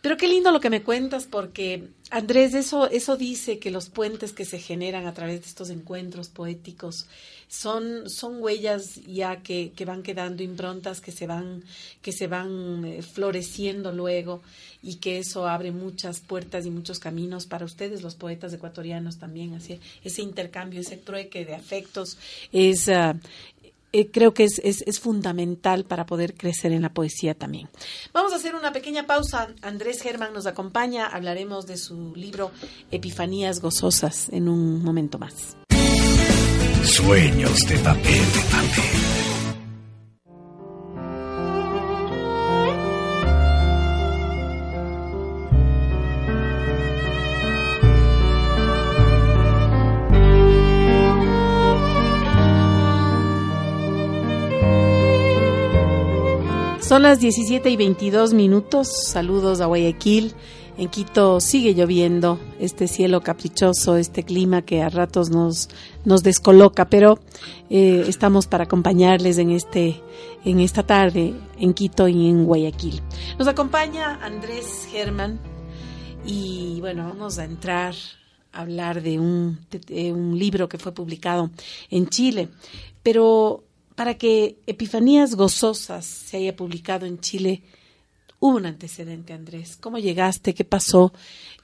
Pero 0.00 0.16
qué 0.16 0.26
lindo 0.26 0.52
lo 0.52 0.60
que 0.60 0.70
me 0.70 0.82
cuentas, 0.82 1.26
porque 1.26 1.88
Andrés, 2.10 2.54
eso, 2.54 2.88
eso 2.88 3.16
dice 3.16 3.58
que 3.58 3.70
los 3.70 3.90
puentes 3.90 4.32
que 4.32 4.44
se 4.44 4.58
generan 4.58 5.06
a 5.06 5.14
través 5.14 5.40
de 5.40 5.46
estos 5.46 5.70
encuentros 5.70 6.28
poéticos 6.28 7.06
son, 7.48 8.08
son 8.08 8.42
huellas 8.42 8.96
ya 9.06 9.42
que, 9.42 9.72
que 9.74 9.84
van 9.84 10.02
quedando 10.02 10.42
improntas, 10.42 11.00
que 11.00 11.12
se 11.12 11.26
van, 11.26 11.64
que 12.02 12.12
se 12.12 12.26
van 12.26 12.84
eh, 12.84 13.02
floreciendo 13.02 13.92
luego, 13.92 14.42
y 14.82 14.96
que 14.96 15.18
eso 15.18 15.48
abre 15.48 15.72
muchas 15.72 16.20
puertas 16.20 16.66
y 16.66 16.70
muchos 16.70 16.98
caminos 16.98 17.46
para 17.46 17.64
ustedes, 17.64 18.02
los 18.02 18.14
poetas 18.14 18.52
ecuatorianos 18.52 19.18
también. 19.18 19.54
Así, 19.54 19.80
ese 20.04 20.22
intercambio, 20.22 20.80
ese 20.80 20.96
trueque 20.96 21.44
de 21.44 21.54
afectos 21.54 22.18
es, 22.52 22.88
eh, 22.88 23.14
creo 24.12 24.34
que 24.34 24.44
es, 24.44 24.60
es, 24.60 25.00
fundamental 25.00 25.84
para 25.84 26.06
poder 26.06 26.34
crecer 26.34 26.72
en 26.72 26.82
la 26.82 26.92
poesía 26.92 27.34
también. 27.34 27.68
Vamos 28.12 28.32
a 28.32 28.36
hacer 28.36 28.54
una 28.54 28.72
pequeña 28.72 29.06
pausa. 29.06 29.48
Andrés 29.62 30.02
Germán 30.02 30.32
nos 30.32 30.46
acompaña. 30.46 31.06
Hablaremos 31.06 31.66
de 31.66 31.76
su 31.76 32.14
libro 32.14 32.50
Epifanías 32.90 33.60
Gozosas 33.60 34.28
en 34.30 34.48
un 34.48 34.84
momento 34.84 35.18
más. 35.18 35.56
Sueños 36.84 37.66
de 37.66 37.78
papel, 37.78 38.02
de 38.04 38.40
papel. 38.50 39.18
Son 56.88 57.02
las 57.02 57.20
17 57.20 57.68
y 57.68 57.76
22 57.76 58.32
minutos. 58.32 58.88
Saludos 59.08 59.60
a 59.60 59.66
Guayaquil. 59.66 60.34
En 60.78 60.88
Quito 60.90 61.40
sigue 61.40 61.74
lloviendo, 61.74 62.38
este 62.60 62.86
cielo 62.86 63.20
caprichoso, 63.20 63.96
este 63.96 64.22
clima 64.22 64.62
que 64.62 64.80
a 64.80 64.88
ratos 64.88 65.28
nos, 65.28 65.68
nos 66.04 66.22
descoloca, 66.22 66.88
pero 66.88 67.18
eh, 67.68 68.04
estamos 68.06 68.46
para 68.46 68.64
acompañarles 68.64 69.38
en, 69.38 69.50
este, 69.50 70.00
en 70.44 70.60
esta 70.60 70.84
tarde 70.84 71.34
en 71.58 71.74
Quito 71.74 72.06
y 72.06 72.28
en 72.28 72.44
Guayaquil. 72.44 73.02
Nos 73.40 73.48
acompaña 73.48 74.20
Andrés 74.22 74.86
Germán 74.88 75.40
y 76.24 76.76
bueno, 76.78 77.08
vamos 77.08 77.40
a 77.40 77.44
entrar 77.44 77.96
a 78.52 78.60
hablar 78.60 79.02
de 79.02 79.18
un, 79.18 79.58
de 79.70 80.12
un 80.12 80.38
libro 80.38 80.68
que 80.68 80.78
fue 80.78 80.92
publicado 80.92 81.50
en 81.90 82.06
Chile, 82.06 82.50
pero 83.02 83.64
para 83.96 84.14
que 84.14 84.60
Epifanías 84.68 85.34
Gozosas 85.34 86.04
se 86.06 86.36
haya 86.36 86.54
publicado 86.54 87.04
en 87.04 87.18
Chile, 87.18 87.64
hubo 88.40 88.56
un 88.56 88.66
antecedente, 88.66 89.32
Andrés. 89.32 89.76
¿Cómo 89.80 89.98
llegaste? 89.98 90.54
¿Qué 90.54 90.64
pasó? 90.64 91.12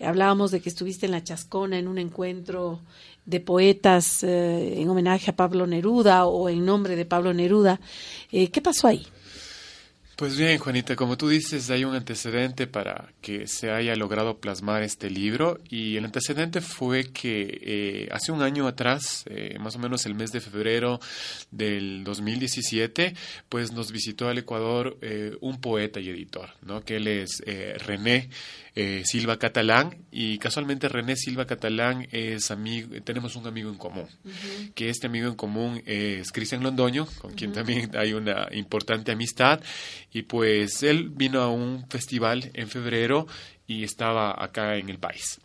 Hablábamos 0.01 0.51
de 0.51 0.61
que 0.61 0.69
estuviste 0.69 1.07
en 1.07 1.13
la 1.13 1.23
Chascona 1.23 1.79
en 1.79 1.89
un 1.89 1.99
encuentro 1.99 2.81
de 3.27 3.41
poetas 3.41 4.23
eh, 4.23 4.81
en 4.81 4.89
homenaje 4.89 5.31
a 5.31 5.37
Pablo 5.37 5.67
Neruda 5.67 6.27
o 6.27 6.49
en 6.49 6.65
nombre 6.65 6.97
de 6.97 7.07
Pablo 7.07 7.33
Neruda. 7.33 7.81
Eh, 8.31 8.51
¿Qué 8.51 8.61
pasó 8.61 8.89
ahí? 8.89 9.07
Pues 10.17 10.37
bien, 10.37 10.59
Juanita, 10.59 10.95
como 10.95 11.19
tú 11.19 11.29
dices, 11.29 11.71
hay 11.71 11.85
un 11.85 11.97
antecedente 11.97 12.69
para 12.69 13.13
que 13.21 13.49
se 13.49 13.73
haya 13.73 13.97
logrado 13.97 14.39
plasmar 14.39 14.85
este 14.85 15.11
libro 15.11 15.59
y 15.69 15.97
el 15.97 16.05
antecedente 16.05 16.61
fue 16.61 17.11
que 17.11 17.59
eh, 17.61 18.09
hace 18.13 18.31
un 18.31 18.41
año 18.41 18.69
atrás, 18.69 19.25
eh, 19.27 19.57
más 19.59 19.75
o 19.75 19.81
menos 19.81 20.07
el 20.07 20.15
mes 20.15 20.31
de 20.31 20.41
febrero 20.41 21.01
del 21.51 22.05
2017, 22.05 23.13
pues 23.49 23.73
nos 23.73 23.91
visitó 23.91 24.29
al 24.29 24.39
Ecuador 24.39 24.97
eh, 25.03 25.37
un 25.41 25.61
poeta 25.61 25.99
y 25.99 26.11
editor, 26.11 26.49
¿no? 26.63 26.85
Que 26.85 26.97
él 26.97 27.09
es 27.09 27.43
René 27.85 28.29
Silva 29.05 29.39
Catalán 29.39 29.97
y 30.11 30.39
casualmente 30.39 30.89
René 30.89 31.15
Silva 31.15 31.47
Catalán 31.47 32.09
es 32.11 32.51
amigo, 32.51 32.89
tenemos 33.05 33.37
un 33.37 33.47
amigo 33.47 33.71
en 33.71 33.77
común, 33.77 34.09
que 34.75 34.89
este 34.89 35.07
amigo 35.07 35.29
en 35.29 35.37
común 35.37 35.81
es 35.87 36.33
Cristian 36.33 36.65
Londoño, 36.65 37.07
con 37.21 37.35
quien 37.35 37.53
también 37.53 37.97
hay 37.97 38.15
una 38.15 38.49
importante 38.51 39.13
amistad 39.13 39.61
y 40.15 40.23
pues 40.23 40.83
él 40.83 41.11
vino 41.11 41.43
a 41.43 41.51
un 41.51 41.87
festival 41.91 42.51
en 42.55 42.69
febrero 42.69 43.27
y 43.67 43.83
estaba 43.83 44.43
acá 44.43 44.77
en 44.77 44.89
el 44.89 44.99
país. 44.99 45.41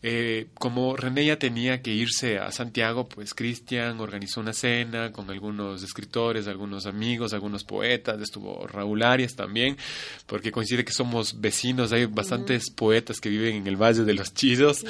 Eh, 0.00 0.46
como 0.54 0.96
René 0.96 1.26
ya 1.26 1.40
tenía 1.40 1.82
que 1.82 1.92
irse 1.92 2.38
a 2.38 2.52
Santiago, 2.52 3.08
pues 3.08 3.34
Cristian 3.34 3.98
organizó 3.98 4.40
una 4.40 4.52
cena 4.52 5.10
con 5.10 5.28
algunos 5.28 5.82
escritores, 5.82 6.46
algunos 6.46 6.86
amigos, 6.86 7.32
algunos 7.32 7.64
poetas, 7.64 8.20
estuvo 8.20 8.64
Raúl 8.68 9.02
Arias 9.02 9.34
también, 9.34 9.76
porque 10.26 10.52
coincide 10.52 10.84
que 10.84 10.92
somos 10.92 11.40
vecinos, 11.40 11.90
hay 11.90 12.06
bastantes 12.06 12.70
poetas 12.70 13.18
que 13.18 13.28
viven 13.28 13.56
en 13.56 13.66
el 13.66 13.76
Valle 13.76 14.04
de 14.04 14.14
los 14.14 14.32
Chidos, 14.34 14.84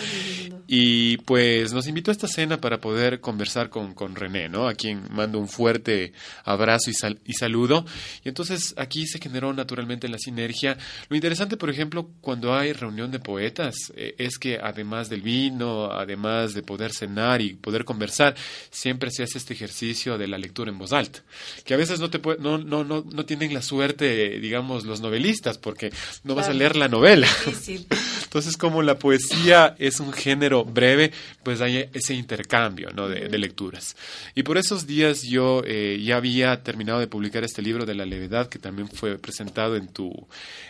y 0.66 1.16
pues 1.18 1.72
nos 1.72 1.86
invitó 1.86 2.10
a 2.10 2.12
esta 2.12 2.28
cena 2.28 2.60
para 2.60 2.78
poder 2.78 3.20
conversar 3.20 3.70
con, 3.70 3.94
con 3.94 4.14
René, 4.14 4.50
¿no? 4.50 4.68
A 4.68 4.74
quien 4.74 5.04
mando 5.10 5.38
un 5.38 5.48
fuerte 5.48 6.12
abrazo 6.44 6.90
y, 6.90 6.94
y 7.24 7.32
saludo, 7.32 7.86
y 8.24 8.28
entonces 8.28 8.74
aquí 8.76 9.06
se 9.06 9.18
generó 9.18 9.54
naturalmente 9.54 10.06
la 10.06 10.18
sinergia. 10.18 10.76
Lo 11.08 11.16
interesante, 11.16 11.56
por 11.56 11.70
ejemplo, 11.70 12.10
cuando 12.20 12.54
hay 12.54 12.74
reunión 12.74 13.10
de 13.10 13.20
poetas, 13.20 13.74
eh, 13.96 14.14
es 14.18 14.36
que 14.36 14.58
además 14.62 14.97
además 14.98 15.08
del 15.10 15.22
vino, 15.22 15.92
además 15.92 16.54
de 16.54 16.62
poder 16.62 16.92
cenar 16.92 17.40
y 17.40 17.54
poder 17.54 17.84
conversar, 17.84 18.34
siempre 18.70 19.10
se 19.10 19.22
hace 19.22 19.38
este 19.38 19.54
ejercicio 19.54 20.18
de 20.18 20.26
la 20.26 20.38
lectura 20.38 20.70
en 20.70 20.78
voz 20.78 20.92
alta, 20.92 21.22
que 21.64 21.74
a 21.74 21.76
veces 21.76 22.00
no, 22.00 22.10
te 22.10 22.20
no, 22.40 22.58
no, 22.58 22.84
no, 22.84 23.04
no 23.04 23.24
tienen 23.24 23.54
la 23.54 23.62
suerte, 23.62 24.40
digamos, 24.40 24.84
los 24.84 25.00
novelistas, 25.00 25.58
porque 25.58 25.92
no 26.24 26.34
vas 26.34 26.48
a 26.48 26.52
leer 26.52 26.76
la 26.76 26.88
novela. 26.88 27.28
Entonces, 28.24 28.56
como 28.56 28.82
la 28.82 28.98
poesía 28.98 29.74
es 29.78 30.00
un 30.00 30.12
género 30.12 30.64
breve, 30.64 31.12
pues 31.42 31.60
hay 31.60 31.88
ese 31.92 32.14
intercambio 32.14 32.90
¿no? 32.90 33.08
de, 33.08 33.38
lecturas. 33.38 33.96
Y 34.34 34.42
por 34.42 34.58
esos 34.58 34.86
días 34.86 35.22
yo 35.22 35.62
eh, 35.64 36.02
ya 36.04 36.16
había 36.16 36.62
terminado 36.62 36.98
de 36.98 37.06
publicar 37.06 37.44
este 37.44 37.62
libro 37.62 37.86
de 37.86 37.94
la 37.94 38.04
levedad, 38.04 38.48
que 38.48 38.58
también 38.58 38.88
fue 38.88 39.16
presentado 39.18 39.76
en 39.76 39.88
tu, 39.88 40.12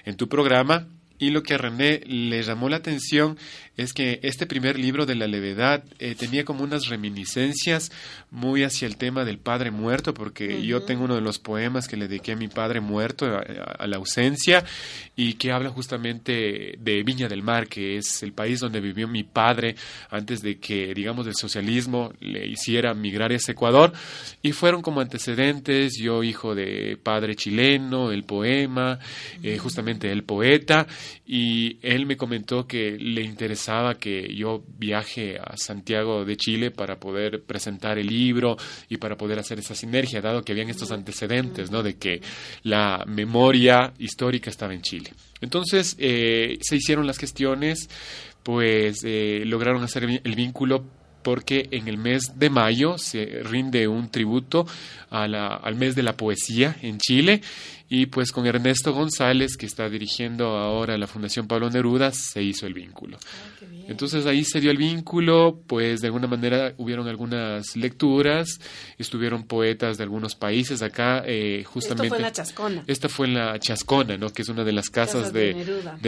en 0.05 0.17
tu 0.17 0.29
programa. 0.29 0.87
Y 1.19 1.31
lo 1.31 1.43
que 1.43 1.55
a 1.55 1.59
René 1.59 2.01
le 2.07 2.43
llamó 2.43 2.69
la 2.69 2.77
atención 2.77 3.37
es 3.79 3.93
que 3.93 4.19
este 4.23 4.45
primer 4.47 4.77
libro 4.77 5.07
de 5.07 5.15
la 5.15 5.29
levedad 5.29 5.85
eh, 6.01 6.17
tenía 6.17 6.45
como 6.45 6.65
unas 6.65 6.89
reminiscencias 6.89 7.93
muy 8.31 8.65
hacia 8.65 8.87
el 8.87 8.97
tema 8.97 9.25
del 9.25 9.39
padre 9.39 9.71
muerto, 9.71 10.13
porque 10.15 10.67
yo 10.67 10.83
tengo 10.83 11.05
uno 11.05 11.15
de 11.15 11.21
los 11.21 11.39
poemas 11.39 11.87
que 11.87 11.97
le 11.97 12.09
dediqué 12.09 12.33
a 12.33 12.37
mi 12.37 12.49
padre 12.49 12.81
muerto, 12.81 13.27
a, 13.27 13.87
la 13.87 13.97
ausencia, 13.97 14.65
y 15.15 15.35
que 15.35 15.53
habla 15.53 15.71
justamente 15.71 16.77
de 16.79 17.03
Viña 17.05 17.29
del 17.29 17.43
Mar, 17.43 17.69
que 17.69 17.97
es 17.97 18.23
el 18.25 18.33
país 18.33 18.59
donde 18.59 18.81
vivió 18.81 19.07
mi 19.07 19.23
padre 19.23 19.77
antes 20.11 20.43
de 20.43 20.59
que, 20.59 20.93
digamos, 20.93 21.29
el 21.29 21.37
socialismo 21.37 22.13
le 22.19 22.49
hiciera 22.49 22.95
migrar 22.95 23.31
a 23.31 23.37
ese 23.37 23.53
Ecuador, 23.53 23.93
y 24.43 24.51
fueron 24.51 24.83
como 24.83 25.01
antecedentes, 25.01 25.95
yo 26.01 26.25
hijo 26.25 26.57
de 26.57 26.99
padre 27.01 27.37
chileno, 27.37 28.11
el 28.11 28.25
poema, 28.25 28.99
eh, 29.41 29.57
justamente 29.57 30.11
el 30.11 30.25
poeta, 30.25 30.89
y 31.27 31.79
él 31.83 32.07
me 32.07 32.17
comentó 32.17 32.67
que 32.67 32.97
le 32.99 33.23
interesaba 33.23 33.95
que 33.95 34.35
yo 34.35 34.65
viaje 34.79 35.39
a 35.39 35.57
Santiago 35.57 36.25
de 36.25 36.37
Chile 36.37 36.71
para 36.71 36.99
poder 36.99 37.43
presentar 37.43 37.99
el 37.99 38.07
libro 38.07 38.57
y 38.89 38.97
para 38.97 39.17
poder 39.17 39.39
hacer 39.39 39.59
esa 39.59 39.75
sinergia, 39.75 40.21
dado 40.21 40.43
que 40.43 40.53
habían 40.53 40.71
estos 40.71 40.91
antecedentes, 40.91 41.71
¿no? 41.71 41.83
De 41.83 41.97
que 41.97 42.21
la 42.63 43.05
memoria 43.07 43.93
histórica 43.99 44.51
estaba 44.51 44.75
en 44.75 44.83
Chile. 44.83 45.13
Entonces, 45.41 45.97
eh, 45.99 46.59
se 46.61 46.77
hicieron 46.77 47.07
las 47.07 47.19
gestiones, 47.19 47.89
pues 48.43 49.01
eh, 49.05 49.43
lograron 49.45 49.83
hacer 49.83 50.05
el 50.05 50.35
vínculo 50.35 50.85
porque 51.23 51.69
en 51.73 51.89
el 51.89 51.99
mes 51.99 52.39
de 52.39 52.49
mayo 52.49 52.97
se 52.97 53.43
rinde 53.43 53.89
un 53.89 54.11
tributo 54.11 54.67
al 55.11 55.75
mes 55.77 55.95
de 55.95 56.03
la 56.03 56.17
poesía 56.17 56.77
en 56.81 56.99
Chile 56.99 57.43
y 57.91 58.07
pues 58.07 58.33
con 58.33 58.47
Ernesto 58.47 58.93
González, 58.93 59.57
que 59.57 59.65
está 59.65 59.89
dirigiendo 59.89 60.59
ahora 60.59 60.99
la 60.99 61.07
Fundación 61.07 61.47
Pablo 61.47 61.71
Neruda, 61.71 62.13
se 62.13 62.43
hizo 62.43 62.67
el 62.67 62.75
vínculo. 62.75 63.19
Ah, 63.23 63.65
Entonces 63.89 64.27
ahí 64.27 64.45
se 64.45 64.61
dio 64.61 64.71
el 64.71 64.77
vínculo, 64.77 65.63
pues 65.67 66.01
de 66.01 66.09
alguna 66.09 66.27
manera 66.27 66.75
hubieron 66.77 67.09
algunas 67.09 67.77
lecturas, 67.77 68.61
estuvieron 68.99 69.45
poetas 69.45 69.97
de 69.97 70.05
algunos 70.05 70.35
países 70.35 70.83
acá, 70.83 71.23
eh, 71.27 71.65
justamente. 71.65 72.07
Esto 72.07 72.09
fue 72.09 72.19
en 72.19 72.23
la 72.23 72.33
Chascona. 72.33 72.85
Esta 72.87 73.09
fue 73.09 73.27
en 73.27 73.35
la 73.35 73.59
Chascona, 73.59 74.17
¿no? 74.19 74.29
Que 74.31 74.43
es 74.43 74.49
una 74.51 74.65
de 74.65 74.73
las 74.73 74.91
casas, 74.91 75.33
de, 75.33 75.55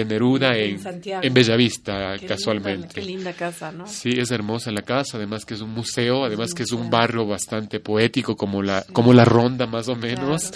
Neruda, 0.05 0.57
en, 0.57 0.79
en, 1.23 1.35
Bellavista, 1.35 2.19
casualmente. 2.29 3.01
qué 3.01 3.03
linda 3.03 3.33
casa, 3.33 3.73
¿no? 3.73 3.87
Sí, 3.87 4.11
es 4.19 4.31
hermosa 4.31 4.71
la 4.71 4.83
casa, 4.83 5.17
además 5.17 5.47
que 5.47 5.55
es 5.55 5.63
un 5.63 5.71
museo, 5.71 6.25
además 6.25 6.53
que 6.53 6.65
es 6.65 6.73
un 6.73 6.91
barrio 6.91 7.27
bastante 7.27 7.81
poético, 7.81 8.37
como 8.37 8.63
la, 8.63 8.85
como 8.93 9.15
la 9.15 9.25
ronda 9.25 9.67
más 9.67 9.89
o 9.89 9.97
menos. 9.97 10.53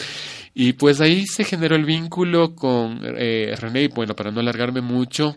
Y 0.54 0.74
pues 0.74 1.00
ahí 1.00 1.26
se 1.26 1.42
generó 1.42 1.74
el 1.74 1.84
vínculo 1.84 2.54
con 2.54 3.00
eh, 3.02 3.54
René, 3.56 3.82
y 3.82 3.88
bueno, 3.88 4.14
para 4.14 4.30
no 4.30 4.38
alargarme 4.38 4.80
mucho, 4.80 5.34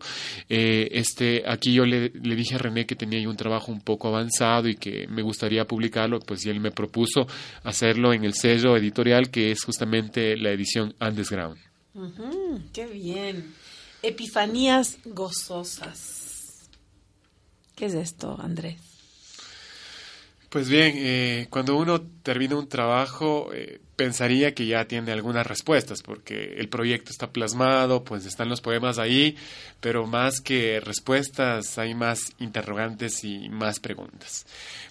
eh, 0.48 0.90
este, 0.92 1.44
aquí 1.48 1.74
yo 1.74 1.86
le, 1.86 2.10
dije 2.10 2.56
a 2.56 2.60
René 2.60 2.86
que 2.86 2.96
tenía 2.96 3.28
un 3.28 3.36
trabajo 3.36 3.72
un 3.72 3.82
poco 3.82 4.10
avanzado 4.10 4.68
y 4.68 4.76
que 4.76 5.08
me 5.08 5.24
gustaría 5.24 5.66
publicarlo, 5.66 6.20
pues 6.20 6.46
y 6.46 6.50
él 6.50 6.60
me 6.60 6.72
propuso 6.72 7.28
hacerlo 7.64 8.14
en 8.14 8.26
el 8.26 8.36
sello 8.36 8.78
editorial 8.78 9.32
que 9.32 9.52
es 9.52 9.64
justamente 9.64 10.38
la 10.38 10.52
edición 10.52 10.94
Underground. 11.02 11.58
¡Qué 12.72 12.86
bien! 12.86 13.56
Epifanías 14.04 15.00
gozosas. 15.04 16.70
¿Qué 17.76 17.86
es 17.86 17.96
esto, 17.96 18.38
Andrés? 18.40 18.97
Pues 20.50 20.70
bien, 20.70 20.94
eh, 20.96 21.48
cuando 21.50 21.76
uno 21.76 22.02
termina 22.24 22.56
un 22.56 22.70
trabajo, 22.70 23.50
eh, 23.54 23.82
pensaría 23.98 24.54
que 24.56 24.66
ya 24.66 24.86
tiene 24.86 25.12
algunas 25.12 25.46
respuestas, 25.46 26.02
porque 26.02 26.54
el 26.58 26.70
proyecto 26.70 27.12
está 27.12 27.32
plasmado, 27.34 28.06
pues 28.06 28.26
están 28.26 28.48
los 28.48 28.62
poemas 28.62 28.98
ahí, 28.98 29.36
pero 29.82 30.08
más 30.08 30.40
que 30.40 30.80
respuestas 30.80 31.78
hay 31.78 31.96
más 31.96 32.32
interrogantes 32.40 33.26
y 33.26 33.50
más 33.50 33.82
preguntas. 33.82 34.46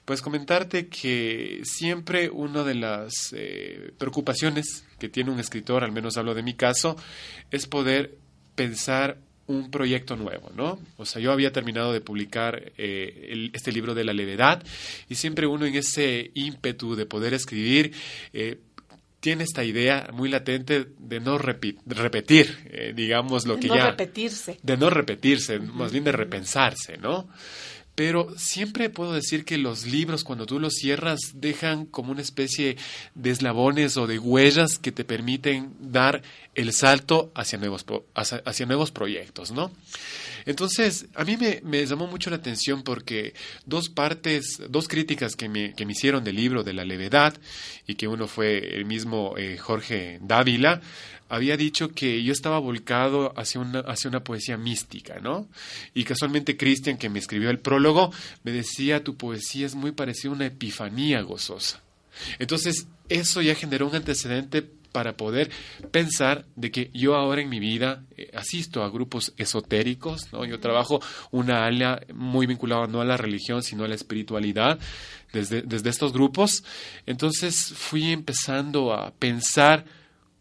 Pues 0.04 0.20
comentarte 0.20 0.88
que 0.88 1.62
siempre 1.64 2.28
una 2.28 2.62
de 2.62 2.75
las 2.75 3.12
eh, 3.32 3.92
preocupaciones 3.96 4.84
que 4.98 5.08
tiene 5.08 5.30
un 5.30 5.40
escritor, 5.40 5.84
al 5.84 5.92
menos 5.92 6.18
hablo 6.18 6.34
de 6.34 6.42
mi 6.42 6.52
caso, 6.52 6.96
es 7.50 7.66
poder 7.66 8.18
pensar 8.57 9.18
un 9.46 9.70
proyecto 9.70 10.16
nuevo, 10.16 10.50
¿no? 10.56 10.78
O 10.96 11.04
sea, 11.04 11.22
yo 11.22 11.32
había 11.32 11.52
terminado 11.52 11.92
de 11.92 12.00
publicar 12.00 12.72
eh, 12.76 13.50
este 13.52 13.72
libro 13.72 13.94
de 13.94 14.04
la 14.04 14.12
levedad 14.12 14.62
y 15.09 15.14
siempre 15.14 15.46
uno 15.46 15.66
en 15.66 15.74
ese 15.76 16.30
ímpetu 16.35 16.96
de 16.96 17.06
poder 17.06 17.35
escribir 17.35 17.92
eh, 18.32 18.59
tiene 19.20 19.44
esta 19.44 19.64
idea 19.64 20.09
muy 20.12 20.28
latente 20.28 20.87
de 20.98 21.20
no 21.20 21.38
repetir, 21.38 22.59
eh, 22.66 22.92
digamos, 22.94 23.46
lo 23.46 23.59
que 23.59 23.68
ya... 23.68 23.74
De 23.74 23.80
no 23.80 23.87
repetirse. 23.90 24.59
De 24.62 24.76
no 24.76 24.90
repetirse, 24.90 25.59
más 25.59 25.90
bien 25.90 26.04
de 26.04 26.12
repensarse, 26.12 26.96
¿no? 26.98 27.28
Pero 27.96 28.28
siempre 28.37 28.90
puedo 28.90 29.14
decir 29.14 29.46
que 29.46 29.56
los 29.56 29.87
libros 29.87 30.22
cuando 30.22 30.44
tú 30.44 30.61
los 30.61 30.74
cierras 30.74 31.18
dejan 31.35 31.87
como 31.87 32.12
una 32.12 32.20
especie 32.20 32.76
de 33.14 33.30
eslabones 33.30 33.96
o 33.96 34.06
de 34.06 34.18
huellas 34.18 34.78
que 34.78 34.92
te 34.92 35.02
permiten 35.02 35.74
dar 35.80 36.22
el 36.54 36.74
salto 36.74 37.32
hacia 37.35 37.59
nuevos, 37.59 37.87
hacia, 38.14 38.66
nuevos 38.66 38.90
proyectos, 38.90 39.50
¿no? 39.50 39.72
Entonces, 40.44 41.06
a 41.14 41.24
mí 41.24 41.38
me, 41.38 41.87
llamó 41.87 42.06
mucho 42.06 42.28
la 42.28 42.37
atención 42.37 42.82
porque 42.82 43.32
dos 43.64 43.88
partes, 43.88 44.61
dos 44.68 44.88
críticas 44.88 45.35
que 45.35 45.48
me, 45.48 45.72
que 45.72 45.87
me 45.87 45.92
hicieron 45.92 46.22
del 46.22 46.37
libro 46.37 46.62
de 46.64 46.74
la 46.74 46.85
levedad 46.85 47.35
y 47.87 47.94
que 47.94 48.09
uno 48.09 48.28
fue 48.28 48.76
el 48.76 48.85
mismo 48.85 49.35
eh, 49.38 49.56
Jorge 49.56 50.18
Dávila, 50.20 50.82
había 51.28 51.56
dicho 51.56 51.90
que 51.92 52.22
yo 52.22 52.32
estaba 52.32 52.58
volcado 52.58 53.32
hacia 53.36 53.60
una, 53.60 53.80
hacia 53.80 54.08
una 54.08 54.22
poesía 54.22 54.56
mística, 54.56 55.18
¿no? 55.20 55.48
Y 55.94 56.04
casualmente 56.04 56.56
Cristian, 56.56 56.98
que 56.98 57.08
me 57.08 57.18
escribió 57.18 57.50
el 57.50 57.58
prólogo, 57.58 58.12
me 58.44 58.52
decía, 58.52 59.02
tu 59.02 59.16
poesía 59.16 59.66
es 59.66 59.74
muy 59.74 59.92
parecida 59.92 60.30
a 60.30 60.34
una 60.34 60.46
epifanía 60.46 61.20
gozosa. 61.22 61.82
Entonces, 62.38 62.86
eso 63.08 63.42
ya 63.42 63.54
generó 63.54 63.86
un 63.88 63.96
antecedente 63.96 64.68
para 64.96 65.14
poder 65.14 65.50
pensar 65.90 66.46
de 66.56 66.70
que 66.70 66.90
yo 66.94 67.16
ahora 67.16 67.42
en 67.42 67.50
mi 67.50 67.60
vida 67.60 68.02
eh, 68.16 68.30
asisto 68.32 68.82
a 68.82 68.88
grupos 68.88 69.34
esotéricos, 69.36 70.32
¿no? 70.32 70.46
Yo 70.46 70.58
trabajo 70.58 71.02
una 71.30 71.66
área 71.66 72.00
muy 72.14 72.46
vinculada 72.46 72.86
no 72.86 73.02
a 73.02 73.04
la 73.04 73.18
religión, 73.18 73.62
sino 73.62 73.84
a 73.84 73.88
la 73.88 73.94
espiritualidad 73.94 74.78
desde, 75.34 75.60
desde 75.60 75.90
estos 75.90 76.14
grupos. 76.14 76.64
Entonces 77.04 77.74
fui 77.76 78.10
empezando 78.10 78.94
a 78.94 79.10
pensar 79.10 79.84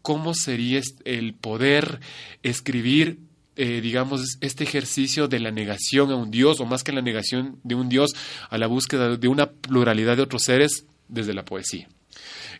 cómo 0.06 0.34
sería 0.34 0.80
el 1.04 1.34
poder 1.34 1.98
escribir 2.44 3.18
eh, 3.56 3.80
digamos, 3.80 4.38
este 4.40 4.62
ejercicio 4.62 5.26
de 5.26 5.40
la 5.40 5.50
negación 5.50 6.12
a 6.12 6.14
un 6.14 6.30
Dios, 6.30 6.60
o 6.60 6.64
más 6.64 6.84
que 6.84 6.92
la 6.92 7.02
negación 7.02 7.58
de 7.64 7.74
un 7.74 7.88
Dios, 7.88 8.12
a 8.48 8.56
la 8.56 8.68
búsqueda 8.68 9.16
de 9.16 9.26
una 9.26 9.50
pluralidad 9.50 10.14
de 10.14 10.22
otros 10.22 10.44
seres 10.44 10.84
desde 11.08 11.34
la 11.34 11.44
poesía. 11.44 11.88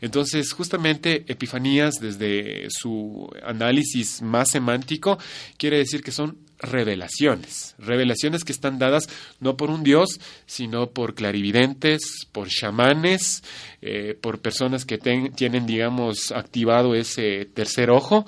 Entonces, 0.01 0.53
justamente 0.53 1.25
Epifanías, 1.29 2.01
desde 2.01 2.67
su 2.71 3.31
análisis 3.45 4.23
más 4.23 4.51
semántico, 4.51 5.17
quiere 5.57 5.79
decir 5.79 6.03
que 6.03 6.11
son 6.11 6.39
revelaciones, 6.71 7.75
revelaciones 7.79 8.45
que 8.45 8.53
están 8.53 8.79
dadas 8.79 9.09
no 9.41 9.57
por 9.57 9.71
un 9.71 9.83
dios, 9.83 10.21
sino 10.47 10.91
por 10.91 11.15
clarividentes, 11.15 12.27
por 12.33 12.49
chamanes, 12.49 13.43
eh, 13.83 14.17
por 14.21 14.41
personas 14.41 14.85
que 14.85 14.99
tienen, 14.99 15.67
digamos, 15.67 16.33
activado 16.33 16.95
ese 16.95 17.47
tercer 17.47 17.91
ojo. 17.91 18.27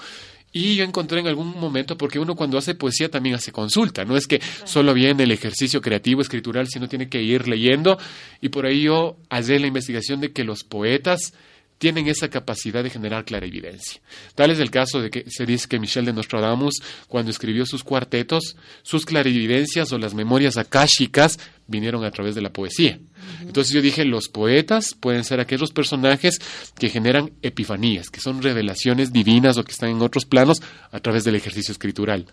Y 0.51 0.77
yo 0.77 0.85
encontré 0.85 1.21
en 1.21 1.27
algún 1.27 1.59
momento, 1.61 1.99
porque 1.99 2.19
uno 2.19 2.35
cuando 2.35 2.57
hace 2.57 2.75
poesía 2.75 3.11
también 3.11 3.35
hace 3.35 3.53
consulta, 3.53 4.05
no 4.05 4.17
es 4.17 4.27
que 4.27 4.41
solo 4.65 4.95
viene 4.95 5.25
el 5.25 5.31
ejercicio 5.31 5.83
creativo, 5.83 6.23
escritural, 6.23 6.67
sino 6.69 6.89
tiene 6.89 7.09
que 7.09 7.23
ir 7.23 7.47
leyendo. 7.47 7.99
Y 8.41 8.49
por 8.49 8.65
ahí 8.65 8.83
yo 8.83 9.19
hallé 9.29 9.59
la 9.61 9.67
investigación 9.67 10.21
de 10.21 10.33
que 10.33 10.45
los 10.45 10.65
poetas 10.65 11.35
tienen 11.79 12.09
esa 12.09 12.29
capacidad 12.29 12.83
de 12.83 12.91
generar 12.91 13.25
clarividencia. 13.25 14.01
Tal 14.35 14.51
es 14.51 14.59
el 14.59 14.71
caso 14.71 15.01
de 15.01 15.11
que 15.11 15.25
se 15.29 15.47
dice 15.47 15.69
que 15.69 15.79
Michel 15.79 16.05
de 16.05 16.13
Nostradamus, 16.13 16.83
cuando 17.07 17.31
escribió 17.31 17.65
sus 17.65 17.85
cuartetos, 17.85 18.57
sus 18.83 19.07
clarividencias 19.07 19.93
o 19.93 19.99
las 19.99 20.15
memorias 20.15 20.57
akáshicas 20.57 21.39
vinieron 21.69 22.05
a 22.05 22.11
través 22.11 22.35
de 22.35 22.43
la 22.43 22.53
poesía. 22.53 22.99
Entonces 23.41 23.73
yo 23.73 23.81
dije, 23.81 24.05
los 24.05 24.29
poetas 24.29 24.95
pueden 24.95 25.23
ser 25.23 25.39
aquellos 25.41 25.71
personajes 25.71 26.39
que 26.79 26.89
generan 26.89 27.33
epifanías, 27.43 28.11
que 28.11 28.21
son 28.21 28.43
revelaciones 28.43 29.13
divinas 29.13 29.57
o 29.57 29.65
que 29.65 29.73
están 29.73 29.91
en 29.91 30.03
otros 30.03 30.25
planos 30.25 30.61
a 30.91 31.01
través 31.01 31.25
del 31.25 31.37
ejercicio 31.37 31.73
escritural. 31.73 32.27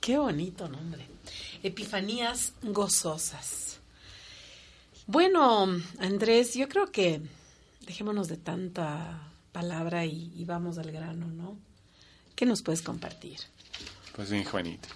Qué 0.00 0.18
bonito 0.18 0.68
nombre. 0.68 1.06
Epifanías 1.62 2.52
gozosas. 2.62 3.78
Bueno, 5.06 5.80
Andrés, 5.98 6.54
yo 6.54 6.68
creo 6.68 6.90
que 6.90 7.20
dejémonos 7.86 8.28
de 8.28 8.36
tanta 8.36 9.30
palabra 9.52 10.04
y, 10.04 10.44
vamos 10.44 10.78
al 10.78 10.90
grano, 10.90 11.26
¿no? 11.28 11.56
¿Qué 12.34 12.46
nos 12.46 12.62
puedes 12.62 12.82
compartir? 12.82 13.38
Pues 14.14 14.30
bien, 14.30 14.44
Juanita 14.44 14.88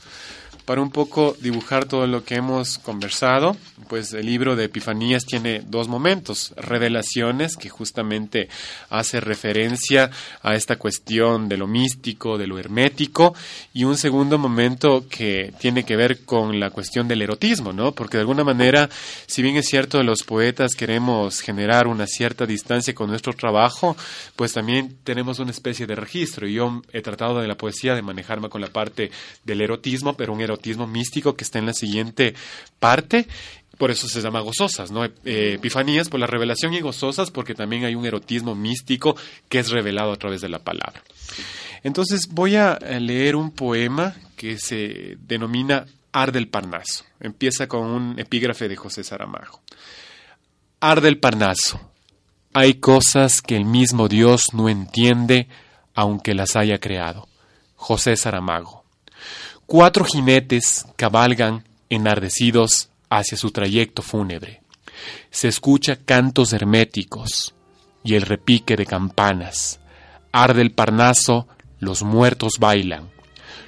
para 0.68 0.82
un 0.82 0.90
poco 0.90 1.34
dibujar 1.40 1.86
todo 1.86 2.06
lo 2.06 2.24
que 2.24 2.34
hemos 2.34 2.76
conversado, 2.76 3.56
pues 3.88 4.12
el 4.12 4.26
libro 4.26 4.54
de 4.54 4.64
Epifanías 4.64 5.24
tiene 5.24 5.62
dos 5.66 5.88
momentos, 5.88 6.52
revelaciones, 6.58 7.56
que 7.56 7.70
justamente 7.70 8.50
hace 8.90 9.18
referencia 9.18 10.10
a 10.42 10.56
esta 10.56 10.76
cuestión 10.76 11.48
de 11.48 11.56
lo 11.56 11.66
místico, 11.66 12.36
de 12.36 12.46
lo 12.46 12.58
hermético, 12.58 13.34
y 13.72 13.84
un 13.84 13.96
segundo 13.96 14.36
momento 14.36 15.06
que 15.08 15.54
tiene 15.58 15.84
que 15.86 15.96
ver 15.96 16.26
con 16.26 16.60
la 16.60 16.68
cuestión 16.68 17.08
del 17.08 17.22
erotismo, 17.22 17.72
¿no? 17.72 17.92
Porque 17.92 18.18
de 18.18 18.20
alguna 18.20 18.44
manera, 18.44 18.90
si 19.26 19.40
bien 19.40 19.56
es 19.56 19.68
cierto, 19.68 20.02
los 20.02 20.22
poetas 20.22 20.74
queremos 20.74 21.40
generar 21.40 21.86
una 21.86 22.06
cierta 22.06 22.44
distancia 22.44 22.94
con 22.94 23.08
nuestro 23.08 23.32
trabajo, 23.32 23.96
pues 24.36 24.52
también 24.52 24.98
tenemos 25.02 25.38
una 25.38 25.50
especie 25.50 25.86
de 25.86 25.94
registro. 25.94 26.46
Y 26.46 26.52
yo 26.52 26.82
he 26.92 27.00
tratado 27.00 27.40
de 27.40 27.48
la 27.48 27.56
poesía 27.56 27.94
de 27.94 28.02
manejarme 28.02 28.50
con 28.50 28.60
la 28.60 28.68
parte 28.68 29.10
del 29.44 29.62
erotismo, 29.62 30.12
pero 30.12 30.34
un 30.34 30.42
erotismo 30.42 30.57
místico 30.86 31.36
que 31.36 31.44
está 31.44 31.58
en 31.58 31.66
la 31.66 31.72
siguiente 31.72 32.34
parte. 32.78 33.26
Por 33.76 33.90
eso 33.90 34.08
se 34.08 34.20
llama 34.20 34.40
gozosas, 34.40 34.90
¿no? 34.90 35.04
Eh, 35.04 35.12
epifanías 35.24 36.08
por 36.08 36.18
la 36.18 36.26
revelación 36.26 36.74
y 36.74 36.80
gozosas 36.80 37.30
porque 37.30 37.54
también 37.54 37.84
hay 37.84 37.94
un 37.94 38.04
erotismo 38.04 38.54
místico 38.54 39.16
que 39.48 39.60
es 39.60 39.70
revelado 39.70 40.12
a 40.12 40.16
través 40.16 40.40
de 40.40 40.48
la 40.48 40.58
palabra. 40.58 41.02
Entonces 41.84 42.28
voy 42.30 42.56
a 42.56 42.76
leer 42.78 43.36
un 43.36 43.52
poema 43.52 44.16
que 44.36 44.58
se 44.58 45.16
denomina 45.20 45.86
Arde 46.12 46.38
el 46.38 46.48
Parnaso. 46.48 47.04
Empieza 47.20 47.68
con 47.68 47.82
un 47.82 48.18
epígrafe 48.18 48.68
de 48.68 48.76
José 48.76 49.04
Saramago. 49.04 49.60
Arde 50.80 51.08
el 51.08 51.18
Parnaso. 51.18 51.80
Hay 52.54 52.74
cosas 52.74 53.42
que 53.42 53.56
el 53.56 53.64
mismo 53.64 54.08
Dios 54.08 54.46
no 54.52 54.68
entiende 54.68 55.48
aunque 55.94 56.34
las 56.34 56.56
haya 56.56 56.78
creado. 56.78 57.28
José 57.76 58.16
Saramago. 58.16 58.77
Cuatro 59.70 60.02
jinetes 60.02 60.86
cabalgan 60.96 61.62
enardecidos 61.90 62.88
hacia 63.10 63.36
su 63.36 63.50
trayecto 63.50 64.00
fúnebre. 64.00 64.62
Se 65.30 65.46
escucha 65.46 65.96
cantos 65.96 66.54
herméticos 66.54 67.54
y 68.02 68.14
el 68.14 68.22
repique 68.22 68.76
de 68.76 68.86
campanas. 68.86 69.78
Arde 70.32 70.62
el 70.62 70.70
Parnaso, 70.70 71.48
los 71.80 72.02
muertos 72.02 72.54
bailan. 72.58 73.10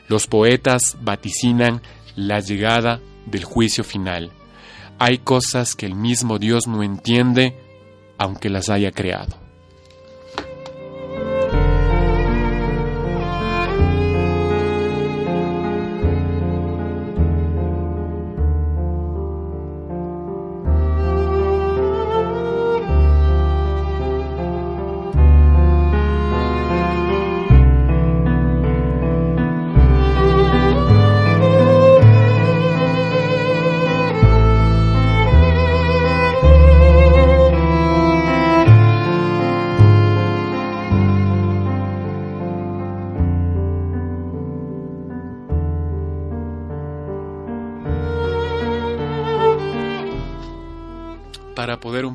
Los 0.09 0.27
poetas 0.27 0.97
vaticinan 1.03 1.83
la 2.17 2.41
llegada 2.41 3.03
del 3.27 3.45
juicio 3.45 3.85
final. 3.85 4.33
Hay 4.99 5.19
cosas 5.19 5.77
que 5.77 5.85
el 5.85 5.97
mismo 5.97 6.39
Dios 6.39 6.67
no 6.67 6.83
entiende, 6.83 7.55
aunque 8.17 8.49
las 8.49 8.71
haya 8.71 8.91
creado. 8.91 9.50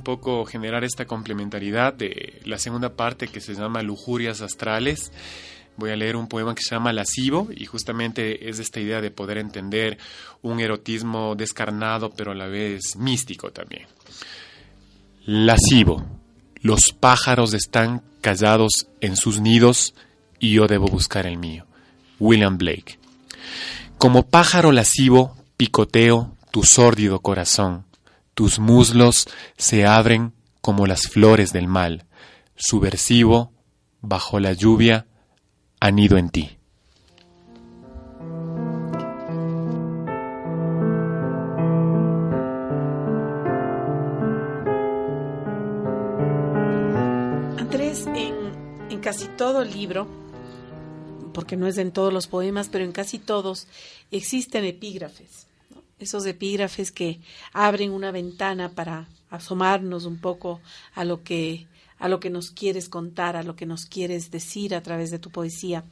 Poco 0.06 0.46
generar 0.46 0.86
esta 0.86 1.06
complementariedad 1.06 1.94
de 1.94 2.40
la 2.46 2.58
segunda 2.58 2.96
parte 2.96 3.28
que 3.28 3.42
se 3.42 3.54
llama 3.54 3.82
Lujurias 3.82 4.40
Astrales. 4.40 5.12
Voy 5.76 5.92
a 5.92 5.98
leer 5.98 6.16
un 6.16 6.30
poema 6.30 6.56
que 6.56 6.64
se 6.64 6.74
llama 6.74 6.94
Lascivo 6.94 7.50
y 7.54 7.66
justamente 7.66 8.48
es 8.48 8.60
esta 8.60 8.80
idea 8.80 9.02
de 9.02 9.12
poder 9.12 9.38
entender 9.38 9.98
un 10.42 10.62
erotismo 10.62 11.36
descarnado 11.36 12.12
pero 12.12 12.32
a 12.32 12.36
la 12.36 12.48
vez 12.48 12.96
místico 12.96 13.52
también. 13.52 13.88
Lascivo. 15.26 16.06
Los 16.62 16.94
pájaros 16.98 17.54
están 17.54 18.02
callados 18.22 18.88
en 19.02 19.18
sus 19.18 19.42
nidos 19.42 19.94
y 20.40 20.54
yo 20.54 20.68
debo 20.68 20.88
buscar 20.88 21.28
el 21.28 21.38
mío. 21.38 21.66
William 22.20 22.58
Blake. 22.58 22.98
Como 23.98 24.24
pájaro 24.24 24.72
lascivo, 24.72 25.36
picoteo 25.58 26.34
tu 26.52 26.64
sórdido 26.64 27.20
corazón 27.20 27.86
tus 28.36 28.60
muslos 28.60 29.28
se 29.58 29.86
abren 29.86 30.34
como 30.62 30.86
las 30.88 31.04
flores 31.04 31.54
del 31.54 31.68
mal, 31.68 32.06
subversivo, 32.56 33.54
bajo 34.02 34.40
la 34.40 34.52
lluvia, 34.52 35.08
anido 35.80 36.18
en 36.18 36.30
ti. 36.30 36.58
Andrés, 47.58 48.06
en, 48.08 49.00
casi 49.00 49.28
todo 49.38 49.64
libro, 49.64 50.08
porque 51.34 51.56
no 51.56 51.68
es 51.68 51.78
en 51.78 51.92
todos 51.92 52.12
los 52.12 52.28
poemas, 52.28 52.68
pero 52.70 52.84
en 52.84 52.92
casi 52.92 53.18
todos, 53.18 53.68
existen 54.12 54.66
epígrafes 54.66 55.46
esos 56.00 56.26
epígrafes 56.26 56.92
que 56.92 57.20
abren 57.54 57.92
una 57.92 58.12
ventana 58.12 58.70
para 58.70 59.08
asomarnos 59.30 60.06
un 60.06 60.20
poco 60.20 60.62
a 60.94 61.04
lo 61.04 61.24
que 61.24 61.68
a 61.98 62.10
lo 62.10 62.20
que 62.20 62.30
nos 62.30 62.52
quieres 62.52 62.90
contar, 62.90 63.38
a 63.38 63.44
lo 63.44 63.56
que 63.56 63.66
nos 63.66 63.86
quieres 63.86 64.30
decir 64.30 64.76
a 64.76 64.84
través 64.84 65.12
de 65.12 65.20
tu 65.20 65.30
poesía. 65.30 65.86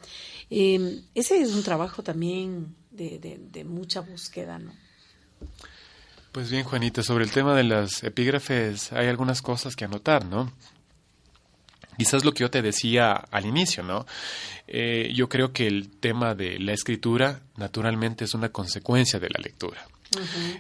Em, 0.50 1.02
ese 1.16 1.42
es 1.42 1.54
un 1.54 1.64
trabajo 1.64 2.04
también 2.04 2.76
de, 2.92 3.40
de, 3.50 3.64
mucha 3.64 4.02
búsqueda, 4.02 4.60
¿no? 4.60 4.74
Pues 6.32 6.52
bien, 6.52 6.66
Juanita, 6.66 7.04
sobre 7.04 7.24
el 7.24 7.32
tema 7.32 7.56
de 7.56 7.64
las 7.64 8.04
epígrafes 8.04 8.92
hay 8.92 9.08
algunas 9.08 9.42
cosas 9.42 9.76
que 9.76 9.86
anotar, 9.86 10.26
¿no? 10.26 10.52
Quizás 11.98 12.26
lo 12.26 12.34
que 12.34 12.42
yo 12.42 12.50
te 12.50 12.62
decía 12.62 13.14
al 13.14 13.46
inicio, 13.46 13.84
¿no? 13.84 14.06
Eh, 14.68 15.12
yo 15.14 15.30
creo 15.30 15.54
que 15.54 15.68
el 15.68 15.90
tema 15.90 16.34
de 16.34 16.60
la 16.60 16.74
escritura 16.74 17.42
naturalmente 17.56 18.26
es 18.26 18.34
una 18.34 18.50
consecuencia 18.50 19.20
de 19.20 19.30
la 19.30 19.40
lectura. 19.42 19.88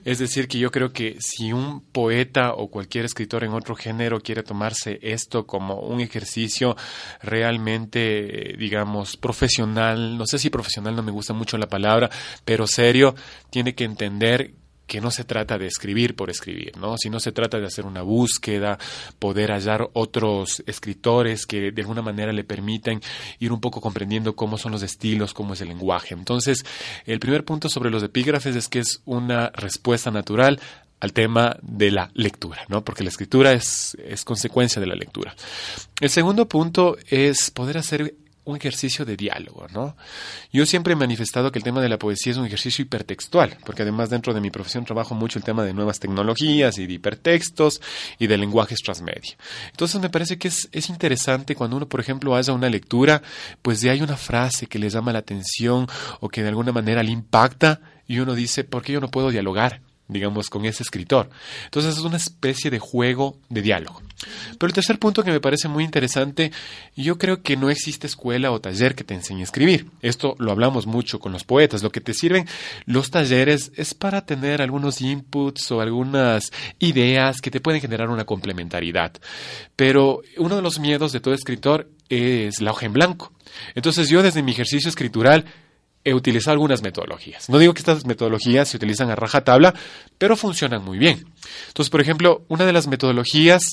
Es 0.05 0.19
decir, 0.19 0.47
que 0.47 0.59
yo 0.59 0.71
creo 0.71 0.91
que 0.91 1.17
si 1.19 1.53
un 1.53 1.81
poeta 1.81 2.53
o 2.53 2.69
cualquier 2.69 3.05
escritor 3.05 3.43
en 3.43 3.51
otro 3.51 3.75
género 3.75 4.19
quiere 4.21 4.43
tomarse 4.43 4.99
esto 5.01 5.45
como 5.45 5.79
un 5.79 6.01
ejercicio 6.01 6.75
realmente, 7.21 8.55
digamos, 8.57 9.17
profesional, 9.17 10.17
no 10.17 10.25
sé 10.25 10.39
si 10.39 10.49
profesional 10.49 10.95
no 10.95 11.03
me 11.03 11.11
gusta 11.11 11.33
mucho 11.33 11.57
la 11.57 11.67
palabra, 11.67 12.09
pero 12.45 12.67
serio, 12.67 13.15
tiene 13.49 13.75
que 13.75 13.83
entender 13.83 14.53
que 14.87 15.01
no 15.01 15.11
se 15.11 15.23
trata 15.23 15.57
de 15.57 15.67
escribir 15.67 16.15
por 16.15 16.29
escribir, 16.29 16.77
¿no? 16.77 16.97
Sino 16.97 17.19
se 17.19 17.31
trata 17.31 17.59
de 17.59 17.65
hacer 17.65 17.85
una 17.85 18.01
búsqueda, 18.01 18.77
poder 19.19 19.51
hallar 19.51 19.89
otros 19.93 20.63
escritores 20.67 21.45
que 21.45 21.71
de 21.71 21.81
alguna 21.81 22.01
manera 22.01 22.33
le 22.33 22.43
permiten 22.43 23.01
ir 23.39 23.51
un 23.51 23.61
poco 23.61 23.81
comprendiendo 23.81 24.35
cómo 24.35 24.57
son 24.57 24.73
los 24.73 24.83
estilos, 24.83 25.33
cómo 25.33 25.53
es 25.53 25.61
el 25.61 25.69
lenguaje. 25.69 26.13
Entonces, 26.13 26.65
el 27.05 27.19
primer 27.19 27.45
punto 27.45 27.69
sobre 27.69 27.89
los 27.89 28.03
epígrafes 28.03 28.55
es 28.55 28.67
que 28.67 28.79
es 28.79 29.01
una 29.05 29.49
respuesta 29.49 30.11
natural 30.11 30.59
al 30.99 31.11
tema 31.11 31.57
de 31.61 31.91
la 31.91 32.09
lectura, 32.13 32.61
¿no? 32.69 32.83
Porque 32.83 33.03
la 33.03 33.09
escritura 33.09 33.51
es, 33.51 33.97
es 34.05 34.23
consecuencia 34.23 34.79
de 34.79 34.87
la 34.87 34.95
lectura. 34.95 35.35
El 35.99 36.09
segundo 36.09 36.47
punto 36.47 36.97
es 37.09 37.51
poder 37.51 37.77
hacer 37.77 38.15
un 38.45 38.57
ejercicio 38.57 39.05
de 39.05 39.15
diálogo, 39.15 39.67
¿no? 39.73 39.95
Yo 40.51 40.65
siempre 40.65 40.93
he 40.93 40.95
manifestado 40.95 41.51
que 41.51 41.59
el 41.59 41.63
tema 41.63 41.81
de 41.81 41.89
la 41.89 41.97
poesía 41.97 42.31
es 42.33 42.37
un 42.37 42.45
ejercicio 42.45 42.83
hipertextual, 42.83 43.57
porque 43.65 43.83
además 43.83 44.09
dentro 44.09 44.33
de 44.33 44.41
mi 44.41 44.49
profesión 44.49 44.83
trabajo 44.85 45.15
mucho 45.15 45.39
el 45.39 45.45
tema 45.45 45.63
de 45.63 45.73
nuevas 45.73 45.99
tecnologías 45.99 46.77
y 46.77 46.85
de 46.85 46.93
hipertextos 46.93 47.81
y 48.19 48.27
de 48.27 48.37
lenguajes 48.37 48.79
transmedia. 48.83 49.37
Entonces 49.71 50.01
me 50.01 50.09
parece 50.09 50.37
que 50.37 50.49
es, 50.49 50.67
es 50.71 50.89
interesante 50.89 51.55
cuando 51.55 51.77
uno, 51.77 51.87
por 51.87 51.99
ejemplo, 51.99 52.35
haya 52.35 52.53
una 52.53 52.69
lectura, 52.69 53.21
pues 53.61 53.79
de 53.81 53.89
hay 53.89 54.01
una 54.01 54.17
frase 54.17 54.67
que 54.67 54.79
le 54.79 54.89
llama 54.89 55.13
la 55.13 55.19
atención 55.19 55.87
o 56.19 56.29
que 56.29 56.41
de 56.41 56.49
alguna 56.49 56.71
manera 56.71 57.03
le 57.03 57.11
impacta 57.11 57.79
y 58.07 58.19
uno 58.19 58.35
dice, 58.35 58.63
¿por 58.63 58.83
qué 58.83 58.93
yo 58.93 58.99
no 58.99 59.09
puedo 59.09 59.29
dialogar? 59.29 59.81
Digamos, 60.07 60.49
con 60.49 60.65
ese 60.65 60.83
escritor. 60.83 61.29
Entonces 61.65 61.97
es 61.97 62.03
una 62.03 62.17
especie 62.17 62.69
de 62.69 62.79
juego 62.79 63.37
de 63.49 63.61
diálogo. 63.61 64.01
Pero 64.57 64.67
el 64.67 64.73
tercer 64.73 64.99
punto 64.99 65.23
que 65.23 65.31
me 65.31 65.39
parece 65.39 65.67
muy 65.67 65.83
interesante, 65.83 66.51
yo 66.95 67.17
creo 67.17 67.41
que 67.41 67.57
no 67.57 67.69
existe 67.69 68.07
escuela 68.07 68.51
o 68.51 68.61
taller 68.61 68.95
que 68.95 69.03
te 69.03 69.13
enseñe 69.13 69.41
a 69.41 69.43
escribir. 69.43 69.87
Esto 70.01 70.35
lo 70.39 70.51
hablamos 70.51 70.87
mucho 70.87 71.19
con 71.19 71.31
los 71.31 71.43
poetas. 71.43 71.83
Lo 71.83 71.91
que 71.91 72.01
te 72.01 72.13
sirven 72.13 72.47
los 72.85 73.11
talleres 73.11 73.71
es 73.75 73.93
para 73.93 74.25
tener 74.25 74.61
algunos 74.61 75.01
inputs 75.01 75.71
o 75.71 75.81
algunas 75.81 76.51
ideas 76.79 77.41
que 77.41 77.51
te 77.51 77.59
pueden 77.59 77.81
generar 77.81 78.09
una 78.09 78.25
complementariedad. 78.25 79.13
Pero 79.75 80.21
uno 80.37 80.55
de 80.55 80.61
los 80.61 80.79
miedos 80.79 81.11
de 81.11 81.19
todo 81.19 81.33
escritor 81.33 81.89
es 82.09 82.61
la 82.61 82.71
hoja 82.71 82.85
en 82.85 82.93
blanco. 82.93 83.33
Entonces 83.75 84.09
yo 84.09 84.23
desde 84.23 84.43
mi 84.43 84.51
ejercicio 84.51 84.89
escritural 84.89 85.45
he 86.05 86.13
utilizado 86.13 86.53
algunas 86.53 86.81
metodologías. 86.81 87.49
No 87.49 87.59
digo 87.59 87.73
que 87.73 87.79
estas 87.79 88.05
metodologías 88.05 88.67
se 88.67 88.77
utilizan 88.77 89.09
a 89.09 89.15
rajatabla, 89.15 89.73
pero 90.17 90.35
funcionan 90.35 90.83
muy 90.83 90.97
bien. 90.97 91.25
Entonces, 91.67 91.89
por 91.89 92.01
ejemplo, 92.01 92.43
una 92.49 92.65
de 92.65 92.73
las 92.73 92.87
metodologías 92.87 93.63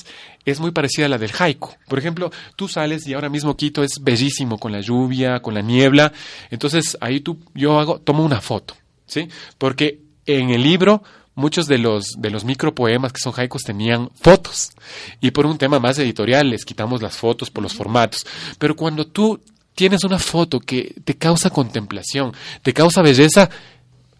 es 0.45 0.59
muy 0.59 0.71
parecida 0.71 1.07
a 1.07 1.09
la 1.09 1.17
del 1.17 1.31
haiku. 1.37 1.71
Por 1.87 1.99
ejemplo, 1.99 2.31
tú 2.55 2.67
sales 2.67 3.05
y 3.07 3.13
ahora 3.13 3.29
mismo 3.29 3.57
Quito 3.57 3.83
es 3.83 3.99
bellísimo 4.01 4.57
con 4.57 4.71
la 4.71 4.81
lluvia, 4.81 5.41
con 5.41 5.53
la 5.53 5.61
niebla. 5.61 6.13
Entonces, 6.49 6.97
ahí 7.01 7.19
tú, 7.19 7.39
yo 7.53 7.79
hago, 7.79 7.99
tomo 7.99 8.23
una 8.23 8.41
foto, 8.41 8.75
¿sí? 9.05 9.27
Porque 9.57 9.99
en 10.25 10.51
el 10.51 10.63
libro 10.63 11.03
muchos 11.35 11.67
de 11.67 11.77
los, 11.77 12.13
de 12.17 12.29
los 12.29 12.43
micropoemas 12.43 13.13
que 13.13 13.19
son 13.19 13.33
haikus 13.35 13.63
tenían 13.63 14.09
fotos. 14.15 14.71
Y 15.19 15.31
por 15.31 15.45
un 15.45 15.57
tema 15.57 15.79
más 15.79 15.99
editorial 15.99 16.49
les 16.49 16.65
quitamos 16.65 17.01
las 17.01 17.17
fotos 17.17 17.49
por 17.49 17.63
los 17.63 17.73
formatos. 17.73 18.25
Pero 18.57 18.75
cuando 18.75 19.07
tú 19.07 19.41
tienes 19.81 20.03
una 20.03 20.19
foto 20.19 20.59
que 20.59 20.93
te 21.03 21.15
causa 21.15 21.49
contemplación, 21.49 22.33
te 22.61 22.71
causa 22.71 23.01
belleza, 23.01 23.49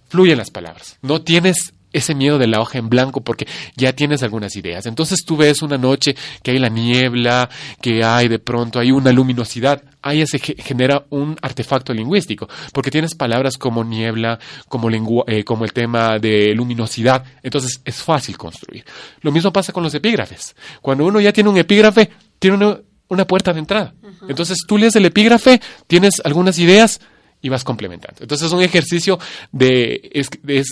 fluyen 0.10 0.40
las 0.40 0.50
palabras. 0.50 0.98
No 1.04 1.22
tienes 1.22 1.76
ese 1.94 2.16
miedo 2.16 2.40
de 2.40 2.48
la 2.48 2.60
hoja 2.60 2.80
en 2.80 2.90
blanco 2.90 3.22
porque 3.22 3.46
ya 3.76 3.94
tienes 3.94 4.24
algunas 4.24 4.56
ideas. 4.56 4.88
Entonces 4.88 5.20
tú 5.24 5.38
ves 5.38 5.62
una 5.62 5.78
noche 5.78 6.16
que 6.42 6.50
hay 6.50 6.58
la 6.58 6.70
niebla, 6.70 7.48
que 7.80 8.04
hay 8.04 8.28
de 8.28 8.40
pronto 8.40 8.80
hay 8.80 8.92
una 8.92 9.12
luminosidad, 9.12 9.84
ahí 10.02 10.26
se 10.26 10.40
genera 10.40 11.06
un 11.12 11.38
artefacto 11.44 11.94
lingüístico, 11.94 12.50
porque 12.74 12.90
tienes 12.90 13.14
palabras 13.14 13.56
como 13.56 13.84
niebla, 13.84 14.40
como, 14.68 14.90
eh, 15.28 15.44
como 15.44 15.64
el 15.64 15.74
tema 15.74 16.18
de 16.18 16.56
luminosidad, 16.56 17.24
entonces 17.44 17.82
es 17.86 18.02
fácil 18.02 18.36
construir. 18.36 18.84
Lo 19.22 19.32
mismo 19.32 19.54
pasa 19.54 19.72
con 19.72 19.84
los 19.84 19.94
epígrafes. 19.94 20.56
Cuando 20.82 21.06
uno 21.06 21.20
ya 21.20 21.32
tiene 21.32 21.52
un 21.52 21.58
epígrafe, 21.58 22.10
tiene 22.40 22.58
una, 22.58 22.80
una 23.12 23.28
puerta 23.28 23.52
de 23.52 23.60
entrada. 23.60 23.94
Entonces 24.28 24.60
tú 24.66 24.78
lees 24.78 24.96
el 24.96 25.06
epígrafe, 25.06 25.60
tienes 25.86 26.22
algunas 26.24 26.58
ideas 26.58 27.02
y 27.42 27.50
vas 27.50 27.66
complementando. 27.66 28.22
Entonces 28.22 28.48
es 28.48 28.54
un 28.54 28.62
ejercicio 28.62 29.20
de, 29.52 30.26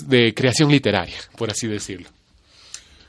de, 0.08 0.34
creación 0.34 0.72
literaria, 0.72 1.18
por 1.38 1.52
así 1.52 1.68
decirlo. 1.68 2.08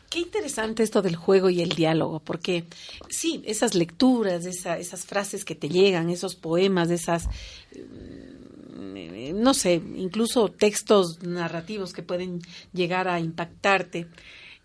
Qué 0.08 0.18
interesante 0.18 0.82
esto 0.82 1.00
del 1.00 1.14
juego 1.14 1.48
y 1.48 1.62
el 1.62 1.68
diálogo, 1.68 2.18
porque 2.18 2.64
sí, 3.08 3.40
esas 3.46 3.76
lecturas, 3.76 4.44
esas 4.46 5.04
frases 5.04 5.44
que 5.44 5.54
te 5.54 5.68
llegan, 5.68 6.10
esos 6.10 6.34
poemas, 6.34 6.90
esas, 6.90 7.28
mm, 7.76 9.40
no 9.40 9.54
sé, 9.54 9.74
incluso 9.74 10.48
textos 10.48 11.22
narrativos 11.22 11.92
que 11.92 12.02
pueden 12.02 12.40
llegar 12.72 13.06
a 13.06 13.20
impactarte, 13.20 14.08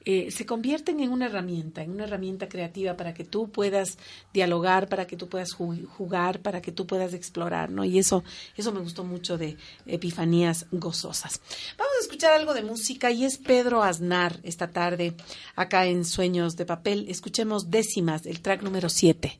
eh, 0.06 0.30
se 0.30 0.46
convierten 0.46 1.00
en 1.00 1.12
una 1.12 1.26
herramienta, 1.26 1.82
en 1.82 1.92
una 1.92 2.04
herramienta 2.04 2.48
creativa 2.48 2.96
para 2.96 3.14
que 3.14 3.24
tú 3.24 3.50
puedas 3.50 3.98
dialogar, 4.34 4.88
para 4.88 5.08
que 5.08 5.18
tú 5.18 5.28
puedas 5.28 5.54
jugar, 5.54 6.42
para 6.42 6.62
que 6.62 6.72
tú 6.72 6.86
puedas 6.86 7.14
explorar, 7.14 7.72
¿no? 7.72 7.84
Y 7.84 7.98
eso, 7.98 8.24
eso 8.56 8.72
me 8.72 8.82
gustó 8.82 9.04
mucho 9.04 9.38
de 9.38 9.58
Epifanías 9.88 10.68
Gozosas. 10.72 11.42
Vamos 11.78 11.94
a 11.98 12.02
escuchar 12.02 12.34
algo 12.34 12.54
de 12.54 12.62
música 12.62 13.10
y 13.10 13.26
es 13.26 13.38
Pedro 13.38 13.82
Aznar 13.82 14.40
esta 14.44 14.70
tarde 14.70 15.16
acá 15.56 15.88
en 15.88 16.06
Sueños 16.06 16.56
de 16.56 16.66
Papel. 16.66 17.08
Escuchemos 17.10 17.72
décimas, 17.72 18.26
el 18.28 18.42
track 18.42 18.62
número 18.62 18.90
7. 18.90 19.40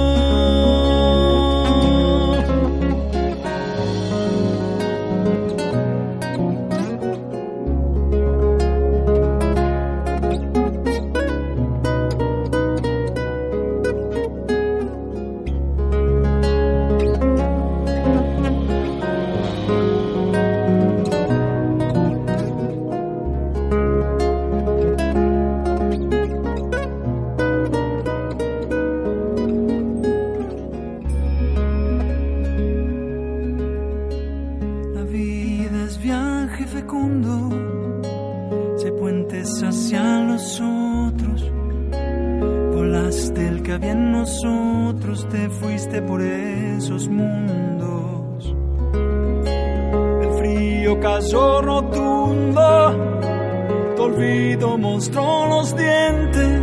los 55.51 55.75
dientes. 55.75 56.61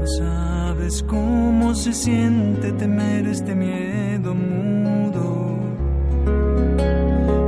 No 0.00 0.06
sabes 0.18 1.02
cómo 1.02 1.74
se 1.74 1.92
siente 1.92 2.72
temer 2.72 3.26
este 3.26 3.54
miedo 3.54 4.34
mudo. 4.34 5.58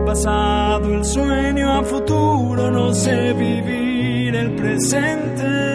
Pasado 0.07 0.95
el 0.95 1.05
sueño 1.05 1.67
a 1.79 1.83
futuro, 1.83 2.71
no 2.71 2.93
sé 2.95 3.33
vivir 3.33 4.37
el 4.37 4.55
presente. 4.55 5.72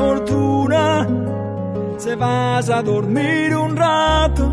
Fortuna 0.00 1.06
se 1.98 2.16
vaya 2.16 2.78
a 2.78 2.82
dormir 2.82 3.54
un 3.54 3.76
rato. 3.76 4.44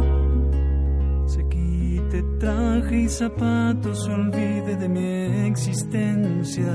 Se 1.25 1.47
quite 1.47 2.21
traje 2.39 2.95
y 3.05 3.09
zapatos, 3.09 4.07
olvide 4.09 4.75
de 4.75 4.89
mi 4.89 5.47
existencia. 5.47 6.73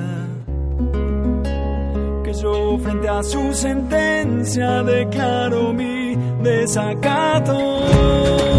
Que 2.25 2.33
yo 2.33 2.79
frente 2.79 3.09
a 3.09 3.23
su 3.23 3.53
sentencia 3.53 4.83
declaro 4.83 5.73
mi 5.75 6.17
desacato. 6.43 8.52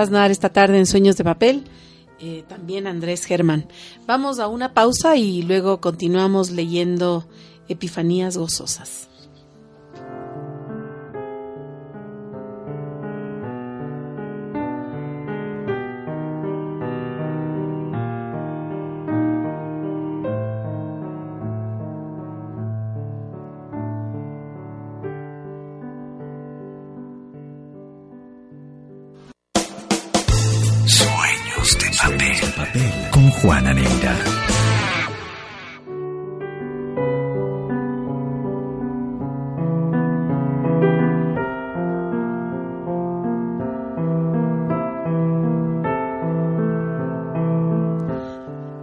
Esta 0.00 0.50
tarde 0.50 0.78
en 0.78 0.86
Sueños 0.86 1.16
de 1.16 1.24
Papel. 1.24 1.64
Eh, 2.20 2.44
también 2.48 2.86
Andrés 2.86 3.24
Germán. 3.24 3.66
Vamos 4.06 4.38
a 4.38 4.46
una 4.46 4.72
pausa 4.72 5.16
y 5.16 5.42
luego 5.42 5.80
continuamos 5.80 6.52
leyendo 6.52 7.26
Epifanías 7.68 8.36
Gozosas. 8.36 9.08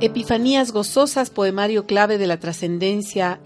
Epifanías 0.05 0.71
gozosas, 0.71 1.31
poemario 1.31 1.87
clave 1.87 2.19
de 2.19 2.27
la 2.27 2.39
trascendencia 2.39 3.39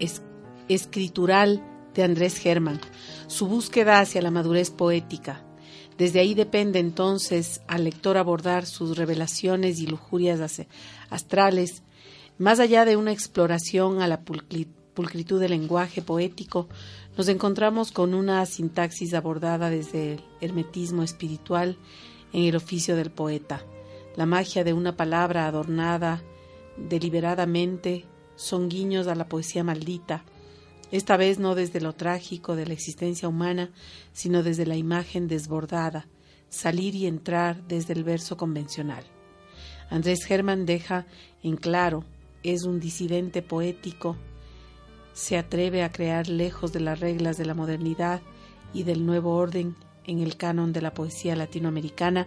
escritural 0.68 1.64
de 1.94 2.02
Andrés 2.02 2.36
Germán, 2.36 2.80
su 3.28 3.46
búsqueda 3.46 4.00
hacia 4.00 4.20
la 4.20 4.30
madurez 4.30 4.70
poética, 4.70 5.42
desde 6.00 6.20
ahí 6.20 6.32
depende 6.32 6.78
entonces 6.78 7.60
al 7.68 7.84
lector 7.84 8.16
abordar 8.16 8.64
sus 8.64 8.96
revelaciones 8.96 9.80
y 9.80 9.86
lujurias 9.86 10.62
astrales, 11.10 11.82
más 12.38 12.58
allá 12.58 12.86
de 12.86 12.96
una 12.96 13.12
exploración 13.12 14.00
a 14.00 14.08
la 14.08 14.22
pulcritud 14.22 15.38
del 15.38 15.50
lenguaje 15.50 16.00
poético, 16.00 16.70
nos 17.18 17.28
encontramos 17.28 17.92
con 17.92 18.14
una 18.14 18.46
sintaxis 18.46 19.12
abordada 19.12 19.68
desde 19.68 20.14
el 20.14 20.24
hermetismo 20.40 21.02
espiritual 21.02 21.76
en 22.32 22.44
el 22.44 22.56
oficio 22.56 22.96
del 22.96 23.10
poeta. 23.10 23.62
La 24.16 24.24
magia 24.24 24.64
de 24.64 24.72
una 24.72 24.96
palabra 24.96 25.46
adornada 25.46 26.22
deliberadamente 26.78 28.06
son 28.36 28.70
guiños 28.70 29.06
a 29.06 29.14
la 29.14 29.28
poesía 29.28 29.64
maldita, 29.64 30.24
esta 30.90 31.16
vez 31.16 31.38
no 31.38 31.54
desde 31.54 31.80
lo 31.80 31.94
trágico 31.94 32.56
de 32.56 32.66
la 32.66 32.72
existencia 32.72 33.28
humana, 33.28 33.70
sino 34.12 34.42
desde 34.42 34.66
la 34.66 34.76
imagen 34.76 35.28
desbordada, 35.28 36.06
salir 36.48 36.94
y 36.94 37.06
entrar 37.06 37.62
desde 37.68 37.92
el 37.92 38.04
verso 38.04 38.36
convencional. 38.36 39.04
Andrés 39.88 40.24
Germán 40.24 40.66
deja 40.66 41.06
en 41.42 41.56
claro, 41.56 42.04
es 42.42 42.64
un 42.64 42.80
disidente 42.80 43.42
poético, 43.42 44.16
se 45.12 45.36
atreve 45.36 45.82
a 45.82 45.92
crear 45.92 46.28
lejos 46.28 46.72
de 46.72 46.80
las 46.80 47.00
reglas 47.00 47.36
de 47.36 47.44
la 47.44 47.54
modernidad 47.54 48.22
y 48.72 48.84
del 48.84 49.04
nuevo 49.04 49.34
orden 49.34 49.76
en 50.06 50.20
el 50.20 50.36
canon 50.36 50.72
de 50.72 50.82
la 50.82 50.94
poesía 50.94 51.36
latinoamericana, 51.36 52.26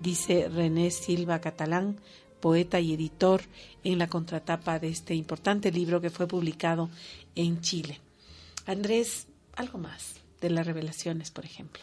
dice 0.00 0.48
René 0.48 0.90
Silva 0.90 1.40
Catalán, 1.40 2.00
poeta 2.40 2.78
y 2.78 2.92
editor 2.92 3.42
en 3.84 3.98
la 3.98 4.08
contratapa 4.08 4.78
de 4.78 4.88
este 4.88 5.14
importante 5.14 5.72
libro 5.72 6.00
que 6.00 6.10
fue 6.10 6.26
publicado 6.26 6.90
en 7.34 7.60
Chile. 7.60 8.03
Andrés, 8.66 9.26
algo 9.56 9.78
más 9.78 10.14
de 10.40 10.50
las 10.50 10.66
revelaciones, 10.66 11.30
por 11.30 11.44
ejemplo. 11.44 11.82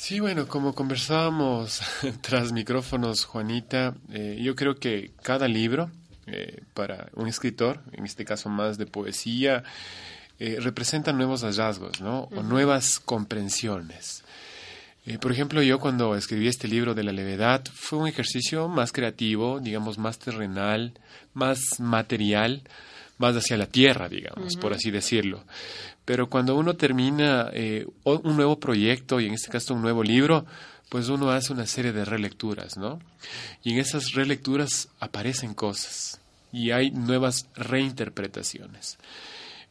Sí, 0.00 0.18
bueno, 0.18 0.48
como 0.48 0.74
conversábamos 0.74 1.82
tras 2.22 2.52
micrófonos, 2.52 3.26
Juanita, 3.26 3.94
eh, 4.10 4.38
yo 4.40 4.56
creo 4.56 4.76
que 4.76 5.12
cada 5.22 5.46
libro 5.46 5.90
eh, 6.26 6.62
para 6.72 7.10
un 7.14 7.28
escritor, 7.28 7.82
en 7.92 8.06
este 8.06 8.24
caso 8.24 8.48
más 8.48 8.78
de 8.78 8.86
poesía, 8.86 9.62
eh, 10.38 10.56
representa 10.58 11.12
nuevos 11.12 11.42
hallazgos, 11.42 12.00
¿no? 12.00 12.30
O 12.34 12.42
nuevas 12.42 12.98
comprensiones. 12.98 14.24
por 15.20 15.32
ejemplo, 15.32 15.60
yo 15.60 15.78
cuando 15.78 16.14
escribí 16.16 16.48
este 16.48 16.66
libro 16.66 16.94
de 16.94 17.04
la 17.04 17.12
levedad, 17.12 17.62
fue 17.74 17.98
un 17.98 18.08
ejercicio 18.08 18.68
más 18.68 18.92
creativo, 18.92 19.60
digamos, 19.60 19.98
más 19.98 20.18
terrenal, 20.18 20.94
más 21.34 21.78
material, 21.78 22.62
más 23.20 23.36
hacia 23.36 23.56
la 23.56 23.66
tierra, 23.66 24.08
digamos, 24.08 24.56
por 24.56 24.72
así 24.72 24.90
decirlo. 24.90 25.44
Pero 26.04 26.28
cuando 26.28 26.56
uno 26.56 26.74
termina 26.74 27.50
eh, 27.52 27.86
un 28.04 28.36
nuevo 28.36 28.58
proyecto, 28.58 29.20
y 29.20 29.26
en 29.26 29.34
este 29.34 29.50
caso 29.50 29.74
un 29.74 29.82
nuevo 29.82 30.02
libro, 30.02 30.46
pues 30.88 31.08
uno 31.08 31.30
hace 31.30 31.52
una 31.52 31.66
serie 31.66 31.92
de 31.92 32.04
relecturas, 32.04 32.76
¿no? 32.76 32.98
Y 33.62 33.72
en 33.72 33.78
esas 33.78 34.12
relecturas 34.14 34.88
aparecen 34.98 35.54
cosas 35.54 36.18
y 36.50 36.72
hay 36.72 36.90
nuevas 36.90 37.46
reinterpretaciones. 37.54 38.98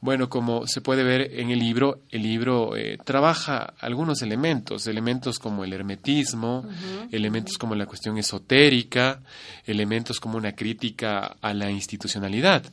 Bueno, 0.01 0.29
como 0.29 0.65
se 0.65 0.79
puede 0.79 1.03
ver 1.03 1.39
en 1.39 1.49
el 1.49 1.59
libro, 1.59 2.03
el 2.09 2.23
libro 2.23 2.77
eh, 2.77 2.97
trabaja 3.03 3.73
algunos 3.79 4.21
elementos, 4.21 4.87
elementos 4.87 5.39
como 5.39 5.65
el 5.65 5.73
hermetismo, 5.73 6.65
elementos 7.11 7.57
como 7.57 7.75
la 7.75 7.85
cuestión 7.85 8.17
esotérica, 8.17 9.21
elementos 9.65 10.21
como 10.21 10.37
una 10.37 10.53
crítica 10.53 11.35
a 11.41 11.53
la 11.53 11.69
institucionalidad, 11.69 12.63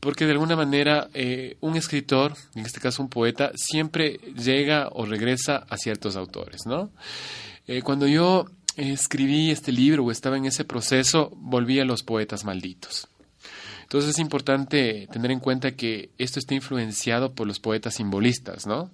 porque 0.00 0.24
de 0.24 0.32
alguna 0.32 0.56
manera 0.56 1.10
eh, 1.12 1.58
un 1.60 1.76
escritor, 1.76 2.32
en 2.54 2.64
este 2.64 2.80
caso 2.80 3.02
un 3.02 3.10
poeta, 3.10 3.52
siempre 3.56 4.18
llega 4.34 4.88
o 4.92 5.04
regresa 5.04 5.66
a 5.68 5.76
ciertos 5.76 6.16
autores, 6.16 6.62
¿no? 6.64 6.90
Eh, 7.66 7.82
cuando 7.82 8.06
yo 8.06 8.46
escribí 8.76 9.50
este 9.50 9.70
libro 9.70 10.04
o 10.04 10.10
estaba 10.10 10.38
en 10.38 10.46
ese 10.46 10.64
proceso, 10.64 11.30
volví 11.36 11.78
a 11.78 11.84
los 11.84 12.02
poetas 12.02 12.46
malditos. 12.46 13.06
Entonces 13.90 14.10
es 14.10 14.18
importante 14.20 15.08
tener 15.10 15.32
en 15.32 15.40
cuenta 15.40 15.72
que 15.72 16.10
esto 16.16 16.38
está 16.38 16.54
influenciado 16.54 17.34
por 17.34 17.48
los 17.48 17.58
poetas 17.58 17.94
simbolistas, 17.94 18.64
¿no? 18.64 18.88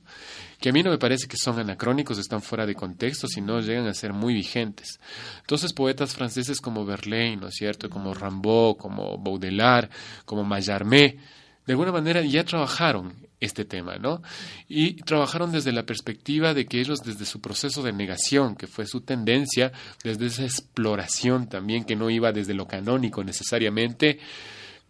Que 0.58 0.70
a 0.70 0.72
mí 0.72 0.82
no 0.82 0.88
me 0.88 0.96
parece 0.96 1.26
que 1.28 1.36
son 1.36 1.58
anacrónicos, 1.58 2.16
están 2.16 2.40
fuera 2.40 2.64
de 2.64 2.74
contexto, 2.74 3.28
sino 3.28 3.60
llegan 3.60 3.86
a 3.88 3.92
ser 3.92 4.14
muy 4.14 4.32
vigentes. 4.32 4.98
Entonces 5.42 5.74
poetas 5.74 6.14
franceses 6.14 6.62
como 6.62 6.86
Verlaine, 6.86 7.36
¿no 7.36 7.48
es 7.48 7.56
cierto? 7.56 7.90
Como 7.90 8.14
Rimbaud, 8.14 8.78
como 8.78 9.18
Baudelaire, 9.18 9.90
como 10.24 10.44
Mallarmé, 10.44 11.18
de 11.66 11.72
alguna 11.74 11.92
manera 11.92 12.22
ya 12.22 12.42
trabajaron 12.44 13.12
este 13.38 13.66
tema, 13.66 13.96
¿no? 13.98 14.22
Y 14.66 14.94
trabajaron 15.02 15.52
desde 15.52 15.72
la 15.72 15.84
perspectiva 15.84 16.54
de 16.54 16.64
que 16.64 16.80
ellos, 16.80 17.00
desde 17.04 17.26
su 17.26 17.42
proceso 17.42 17.82
de 17.82 17.92
negación, 17.92 18.56
que 18.56 18.66
fue 18.66 18.86
su 18.86 19.02
tendencia, 19.02 19.72
desde 20.02 20.24
esa 20.24 20.44
exploración 20.44 21.50
también, 21.50 21.84
que 21.84 21.96
no 21.96 22.08
iba 22.08 22.32
desde 22.32 22.54
lo 22.54 22.66
canónico 22.66 23.22
necesariamente, 23.22 24.20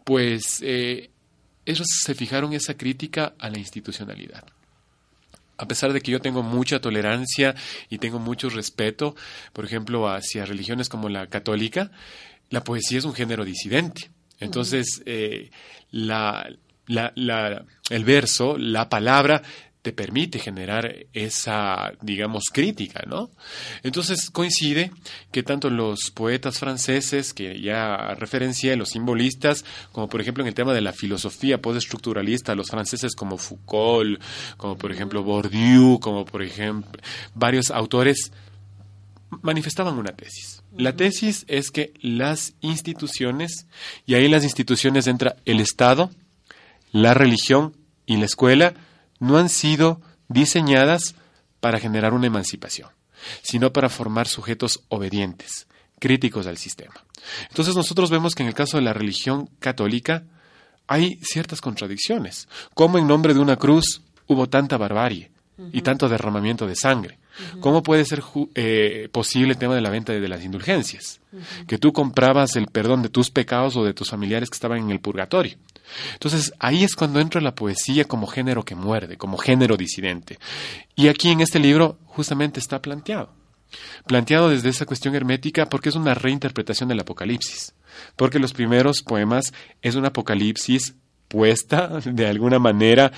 pues 0.06 0.60
eh, 0.62 1.10
ellos 1.64 1.88
se 2.04 2.14
fijaron 2.14 2.52
esa 2.52 2.76
crítica 2.76 3.34
a 3.40 3.50
la 3.50 3.58
institucionalidad. 3.58 4.44
A 5.58 5.66
pesar 5.66 5.92
de 5.92 6.00
que 6.00 6.12
yo 6.12 6.20
tengo 6.20 6.44
mucha 6.44 6.80
tolerancia 6.80 7.56
y 7.90 7.98
tengo 7.98 8.20
mucho 8.20 8.48
respeto, 8.48 9.16
por 9.52 9.64
ejemplo, 9.64 10.08
hacia 10.08 10.46
religiones 10.46 10.88
como 10.88 11.08
la 11.08 11.26
católica, 11.26 11.90
la 12.50 12.62
poesía 12.62 12.98
es 12.98 13.04
un 13.04 13.14
género 13.14 13.44
disidente. 13.44 14.12
Entonces, 14.38 15.02
eh, 15.06 15.50
la, 15.90 16.48
el 16.86 18.04
verso, 18.04 18.56
la 18.58 18.88
palabra, 18.88 19.42
te 19.86 19.92
permite 19.92 20.40
generar 20.40 21.06
esa, 21.12 21.92
digamos, 22.02 22.46
crítica, 22.52 23.04
¿no? 23.06 23.30
Entonces 23.84 24.30
coincide 24.32 24.90
que 25.30 25.44
tanto 25.44 25.70
los 25.70 26.10
poetas 26.12 26.58
franceses, 26.58 27.32
que 27.32 27.60
ya 27.60 28.16
referencié, 28.16 28.74
los 28.74 28.88
simbolistas, 28.88 29.64
como 29.92 30.08
por 30.08 30.20
ejemplo 30.20 30.42
en 30.42 30.48
el 30.48 30.54
tema 30.54 30.74
de 30.74 30.80
la 30.80 30.92
filosofía 30.92 31.62
postestructuralista, 31.62 32.56
los 32.56 32.68
franceses 32.68 33.14
como 33.14 33.38
Foucault, 33.38 34.20
como 34.56 34.76
por 34.76 34.90
ejemplo 34.90 35.22
Bourdieu, 35.22 36.00
como 36.00 36.24
por 36.24 36.42
ejemplo 36.42 37.00
varios 37.36 37.70
autores, 37.70 38.32
manifestaban 39.42 39.96
una 39.96 40.16
tesis. 40.16 40.64
La 40.76 40.96
tesis 40.96 41.44
es 41.46 41.70
que 41.70 41.92
las 42.00 42.54
instituciones, 42.60 43.68
y 44.04 44.14
ahí 44.14 44.24
en 44.24 44.32
las 44.32 44.42
instituciones 44.42 45.06
entra 45.06 45.36
el 45.44 45.60
Estado, 45.60 46.10
la 46.90 47.14
religión 47.14 47.76
y 48.04 48.16
la 48.16 48.24
escuela, 48.24 48.74
no 49.20 49.38
han 49.38 49.48
sido 49.48 50.00
diseñadas 50.28 51.14
para 51.60 51.80
generar 51.80 52.14
una 52.14 52.26
emancipación, 52.26 52.90
sino 53.42 53.72
para 53.72 53.88
formar 53.88 54.28
sujetos 54.28 54.84
obedientes, 54.88 55.66
críticos 55.98 56.46
al 56.46 56.58
sistema. 56.58 56.94
Entonces 57.48 57.74
nosotros 57.74 58.10
vemos 58.10 58.34
que 58.34 58.42
en 58.42 58.48
el 58.48 58.54
caso 58.54 58.76
de 58.76 58.82
la 58.82 58.92
religión 58.92 59.50
católica 59.58 60.24
hay 60.86 61.18
ciertas 61.22 61.60
contradicciones, 61.60 62.48
como 62.74 62.98
en 62.98 63.06
nombre 63.06 63.34
de 63.34 63.40
una 63.40 63.56
cruz 63.56 64.02
hubo 64.26 64.48
tanta 64.48 64.76
barbarie 64.76 65.30
y 65.72 65.82
tanto 65.82 66.08
derramamiento 66.08 66.66
de 66.66 66.76
sangre. 66.76 67.18
¿Cómo 67.60 67.82
puede 67.82 68.04
ser 68.04 68.22
eh, 68.54 69.08
posible 69.12 69.52
el 69.52 69.58
tema 69.58 69.74
de 69.74 69.80
la 69.80 69.90
venta 69.90 70.12
de, 70.12 70.28
las 70.28 70.42
indulgencias? 70.42 71.20
Que 71.66 71.78
tú 71.78 71.92
comprabas 71.92 72.56
el 72.56 72.66
perdón 72.66 73.02
de 73.02 73.10
tus 73.10 73.30
pecados 73.30 73.76
o 73.76 73.84
de 73.84 73.92
tus 73.92 74.10
familiares 74.10 74.48
que 74.48 74.56
estaban 74.56 74.78
en 74.78 74.90
el 74.90 75.00
purgatorio. 75.00 75.56
Entonces 76.12 76.52
ahí 76.58 76.84
es 76.84 76.94
cuando 76.94 77.20
entra 77.20 77.40
la 77.40 77.54
poesía 77.54 78.04
como 78.04 78.26
género 78.26 78.64
que 78.64 78.74
muerde, 78.74 79.16
como 79.16 79.38
género 79.38 79.76
disidente. 79.76 80.38
Y 80.94 81.08
aquí 81.08 81.30
en 81.30 81.40
este 81.40 81.58
libro 81.58 81.98
justamente 82.04 82.60
está 82.60 82.80
planteado. 82.80 83.32
Planteado 84.06 84.48
desde 84.48 84.68
esa 84.68 84.86
cuestión 84.86 85.14
hermética 85.14 85.66
porque 85.66 85.88
es 85.88 85.96
una 85.96 86.14
reinterpretación 86.14 86.88
del 86.88 87.00
Apocalipsis. 87.00 87.74
Porque 88.16 88.38
los 88.38 88.52
primeros 88.52 89.02
poemas 89.02 89.52
es 89.82 89.94
un 89.94 90.06
Apocalipsis 90.06 90.94
puesta 91.28 92.00
de 92.04 92.26
alguna 92.26 92.58
manera 92.58 93.12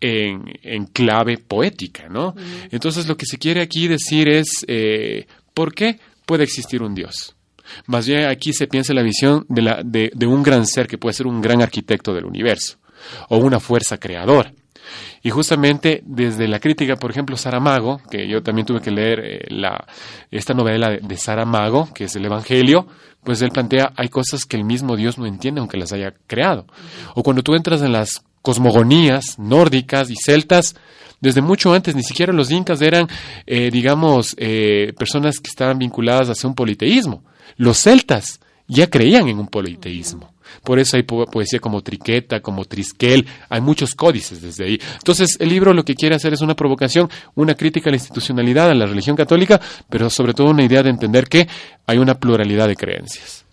en, 0.00 0.86
clave 0.86 1.38
poética, 1.38 2.08
¿no? 2.08 2.34
Entonces 2.70 3.06
lo 3.06 3.16
que 3.16 3.26
se 3.26 3.38
quiere 3.38 3.60
aquí 3.60 3.86
decir 3.86 4.28
es, 4.28 4.64
eh, 4.66 5.26
¿por 5.54 5.74
qué 5.74 6.00
puede 6.26 6.44
existir 6.44 6.82
un 6.82 6.94
Dios? 6.94 7.36
Más 7.86 8.06
bien 8.06 8.26
aquí 8.26 8.52
se 8.52 8.66
piensa 8.66 8.94
la 8.94 9.02
visión 9.02 9.44
de, 9.48 9.62
la, 9.62 9.82
de, 9.84 10.26
un 10.26 10.42
gran 10.42 10.66
ser 10.66 10.86
que 10.86 10.98
puede 10.98 11.14
ser 11.14 11.26
un 11.26 11.40
gran 11.40 11.62
arquitecto 11.62 12.14
del 12.14 12.24
universo 12.24 12.78
o 13.28 13.38
una 13.38 13.60
fuerza 13.60 13.98
creadora. 13.98 14.52
Y 15.22 15.30
justamente 15.30 16.02
desde 16.04 16.48
la 16.48 16.58
crítica, 16.58 16.96
por 16.96 17.10
ejemplo, 17.10 17.36
Saramago, 17.36 18.00
que 18.10 18.28
yo 18.28 18.42
también 18.42 18.66
tuve 18.66 18.80
que 18.80 18.90
leer 18.90 19.20
eh, 19.20 19.46
la, 19.48 19.86
esta 20.30 20.54
novela 20.54 20.90
de, 20.90 20.98
de, 20.98 21.16
Saramago, 21.16 21.92
que 21.94 22.04
es 22.04 22.16
el 22.16 22.24
Evangelio, 22.24 22.86
pues 23.22 23.40
él 23.42 23.50
plantea, 23.50 23.92
hay 23.96 24.08
cosas 24.08 24.44
que 24.44 24.56
el 24.56 24.64
mismo 24.64 24.96
Dios 24.96 25.18
no 25.18 25.26
entiende 25.26 25.60
aunque 25.60 25.76
las 25.76 25.92
haya 25.92 26.12
creado. 26.26 26.66
O 27.14 27.22
cuando 27.22 27.42
tú 27.42 27.54
entras 27.54 27.82
en 27.82 27.92
las 27.92 28.24
cosmogonías 28.42 29.38
nórdicas 29.38 30.10
y 30.10 30.16
celtas, 30.16 30.74
desde 31.22 31.40
mucho 31.40 31.72
antes, 31.72 31.94
ni 31.94 32.02
siquiera 32.02 32.32
los 32.32 32.50
incas 32.50 32.82
eran, 32.82 33.06
eh, 33.46 33.70
digamos, 33.70 34.34
eh, 34.38 34.92
personas 34.98 35.38
que 35.38 35.48
estaban 35.48 35.78
vinculadas 35.78 36.28
hacia 36.28 36.48
un 36.48 36.56
politeísmo. 36.56 37.22
Los 37.62 37.78
celtas 37.78 38.40
ya 38.66 38.90
creían 38.90 39.28
en 39.28 39.38
un 39.38 39.46
politeísmo. 39.46 40.34
Por 40.64 40.80
eso 40.80 40.96
hay 40.96 41.04
poesía 41.04 41.60
como 41.60 41.80
Triqueta, 41.80 42.40
como 42.40 42.64
Trisquel, 42.64 43.24
hay 43.48 43.60
muchos 43.60 43.94
códices 43.94 44.42
desde 44.42 44.64
ahí. 44.64 44.80
Entonces, 44.94 45.36
el 45.38 45.48
libro 45.48 45.72
lo 45.72 45.84
que 45.84 45.94
quiere 45.94 46.16
hacer 46.16 46.32
es 46.32 46.40
una 46.40 46.56
provocación, 46.56 47.08
una 47.36 47.54
crítica 47.54 47.88
a 47.88 47.92
la 47.92 47.98
institucionalidad, 47.98 48.68
a 48.68 48.74
la 48.74 48.86
religión 48.86 49.14
católica, 49.14 49.60
pero 49.88 50.10
sobre 50.10 50.34
todo 50.34 50.50
una 50.50 50.64
idea 50.64 50.82
de 50.82 50.90
entender 50.90 51.28
que 51.28 51.46
hay 51.86 51.98
una 51.98 52.18
pluralidad 52.18 52.66
de 52.66 52.74
creencias. 52.74 53.44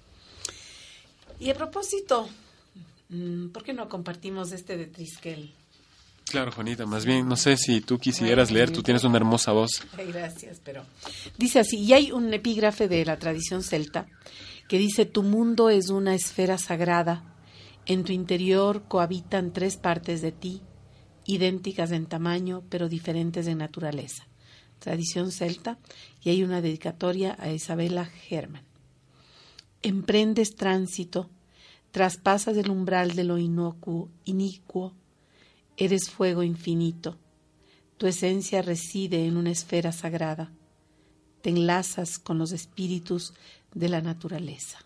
Y 1.40 1.52
a 1.52 1.54
propósito, 1.54 2.28
mm, 3.10 3.50
¿por 3.50 3.64
qué 3.64 3.74
no 3.74 3.88
compartimos 3.90 4.52
este 4.54 4.76
de 4.76 4.88
Trisquel? 4.88 5.52
Claro, 6.30 6.52
Juanita, 6.52 6.86
más 6.86 7.06
bien, 7.06 7.28
no 7.28 7.36
sé 7.36 7.58
si 7.58 7.82
tú 7.82 7.98
quisieras 7.98 8.52
leer, 8.52 8.72
tú 8.72 8.84
tienes 8.84 9.04
una 9.04 9.18
hermosa 9.18 9.52
voz. 9.52 9.82
Gracias, 10.14 10.62
pero 10.64 10.84
dice 11.40 11.58
así, 11.58 11.80
y 11.80 11.94
hay 11.94 12.12
un 12.12 12.32
epígrafe 12.32 12.88
de 12.88 13.04
la 13.04 13.18
tradición 13.18 13.64
celta 13.64 14.06
que 14.68 14.78
dice, 14.78 15.06
tu 15.08 15.24
mundo 15.24 15.72
es 15.72 15.90
una 15.90 16.14
esfera 16.14 16.60
sagrada, 16.60 17.36
en 17.88 18.04
tu 18.04 18.12
interior 18.14 18.84
cohabitan 18.88 19.54
tres 19.54 19.78
partes 19.78 20.22
de 20.22 20.32
ti, 20.32 20.62
idénticas 21.26 21.92
en 21.92 22.06
tamaño, 22.06 22.62
pero 22.70 22.90
diferentes 22.90 23.48
en 23.48 23.58
naturaleza. 23.58 24.28
Tradición 24.78 25.32
celta, 25.32 25.80
y 26.22 26.30
hay 26.30 26.44
una 26.44 26.62
dedicatoria 26.62 27.36
a 27.40 27.50
Isabela 27.52 28.06
Germán. 28.06 28.66
Emprendes 29.82 30.56
tránsito, 30.56 31.32
traspasas 31.90 32.56
el 32.56 32.70
umbral 32.70 33.16
de 33.16 33.24
lo 33.24 33.40
inocuo, 33.40 34.12
inicuo, 34.26 34.94
Eres 35.82 36.10
fuego 36.10 36.44
infinito. 36.44 37.18
Tu 37.98 38.08
esencia 38.08 38.62
reside 38.62 39.26
en 39.26 39.38
una 39.38 39.52
esfera 39.52 39.94
sagrada. 39.94 40.52
Te 41.42 41.52
enlazas 41.52 42.20
con 42.20 42.38
los 42.38 42.52
espíritus 42.52 43.34
de 43.74 43.88
la 43.88 44.02
naturaleza. 44.02 44.80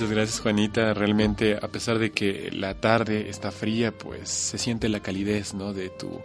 Muchas 0.00 0.16
gracias 0.16 0.40
Juanita. 0.40 0.94
Realmente 0.94 1.58
a 1.60 1.68
pesar 1.68 1.98
de 1.98 2.10
que 2.10 2.48
la 2.54 2.72
tarde 2.72 3.28
está 3.28 3.50
fría, 3.50 3.92
pues 3.92 4.30
se 4.30 4.56
siente 4.56 4.88
la 4.88 5.00
calidez, 5.00 5.52
¿no? 5.52 5.74
De 5.74 5.90
tu, 5.90 6.22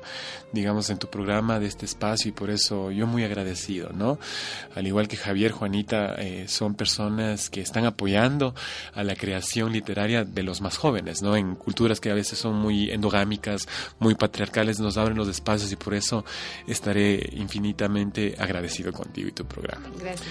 digamos, 0.53 0.89
en 0.89 0.97
tu 0.97 1.09
programa, 1.09 1.59
de 1.59 1.65
este 1.67 1.83
espacio 1.83 2.29
y 2.29 2.31
por 2.31 2.51
eso 2.51 2.89
yo 2.91 3.05
muy 3.05 3.25
agradecido, 3.25 3.89
¿no? 3.89 4.17
Al 4.75 4.87
igual 4.87 5.09
que 5.09 5.17
Javier, 5.17 5.51
Juanita, 5.51 6.15
eh, 6.19 6.45
son 6.47 6.75
personas 6.75 7.49
que 7.49 7.59
están 7.59 7.83
apoyando 7.83 8.55
a 8.93 9.03
la 9.03 9.13
creación 9.17 9.73
literaria 9.73 10.23
de 10.23 10.43
los 10.43 10.61
más 10.61 10.77
jóvenes, 10.77 11.21
¿no? 11.21 11.35
En 11.35 11.55
culturas 11.55 11.99
que 11.99 12.09
a 12.09 12.13
veces 12.13 12.39
son 12.39 12.55
muy 12.55 12.91
endogámicas, 12.91 13.67
muy 13.99 14.15
patriarcales, 14.15 14.79
nos 14.79 14.95
abren 14.95 15.17
los 15.17 15.27
espacios 15.27 15.69
y 15.73 15.75
por 15.75 15.95
eso 15.95 16.23
estaré 16.65 17.29
infinitamente 17.33 18.35
agradecido 18.39 18.93
contigo 18.93 19.27
y 19.27 19.33
tu 19.33 19.43
programa. 19.43 19.89
Gracias. 19.99 20.29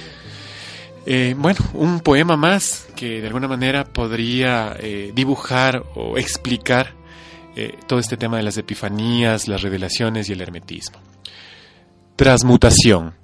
Eh, 1.07 1.35
bueno, 1.37 1.61
un 1.75 2.01
poema 2.01 2.37
más 2.37 2.87
que 2.97 3.21
de 3.21 3.27
alguna 3.27 3.49
manera 3.49 3.85
podría 3.85 4.75
eh, 4.79 5.13
dibujar 5.15 5.85
o 5.95 6.17
explicar 6.17 6.95
eh, 7.57 7.79
todo 7.87 7.99
este 7.99 8.17
tema 8.17 8.39
de 8.39 8.43
las 8.43 8.57
epifanías, 8.57 9.47
las 9.47 9.63
revelaciones 9.63 10.29
y 10.29 10.33
el 10.33 10.41
hermetismo. 10.41 10.99
Transmutación. 12.17 13.15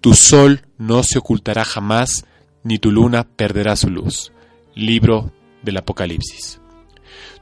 Tu 0.00 0.14
sol 0.14 0.66
no 0.78 1.02
se 1.02 1.18
ocultará 1.18 1.64
jamás, 1.64 2.24
ni 2.64 2.78
tu 2.78 2.90
luna 2.90 3.24
perderá 3.24 3.76
su 3.76 3.90
luz. 3.90 4.32
Libro 4.74 5.32
del 5.62 5.76
Apocalipsis. 5.76 6.60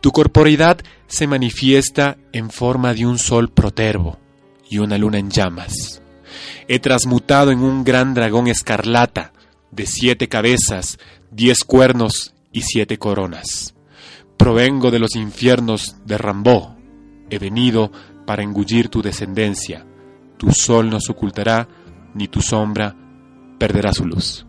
Tu 0.01 0.11
corporeidad 0.11 0.79
se 1.07 1.27
manifiesta 1.27 2.19
en 2.33 2.51
forma 2.51 2.95
de 2.95 3.07
un 3.07 3.19
sol 3.19 3.51
protervo 3.51 4.19
y 4.69 4.79
una 4.79 4.99
luna 4.99 5.19
en 5.19 5.31
llamas. 5.31 6.03
He 6.69 6.79
transmutado 6.79 7.53
en 7.53 7.61
un 7.61 7.85
gran 7.85 8.15
dragón 8.15 8.49
escarlata, 8.49 9.33
de 9.75 9.87
siete 9.87 10.29
cabezas, 10.29 10.99
diez 11.31 11.65
cuernos 11.65 12.35
y 12.53 12.63
siete 12.63 12.99
coronas. 12.99 13.75
Provengo 14.37 14.91
de 14.91 14.99
los 14.99 15.17
infiernos 15.17 15.97
de 16.05 16.19
Rambó. 16.19 16.77
He 17.31 17.39
venido 17.39 17.91
para 18.27 18.43
engullir 18.43 18.89
tu 18.89 19.03
descendencia. 19.03 19.85
Tu 20.37 20.53
sol 20.53 20.91
no 20.91 21.01
se 21.01 21.13
ocultará, 21.13 21.69
ni 22.15 22.29
tu 22.29 22.41
sombra 22.41 22.95
perderá 23.59 23.93
su 23.93 24.05
luz. 24.05 24.47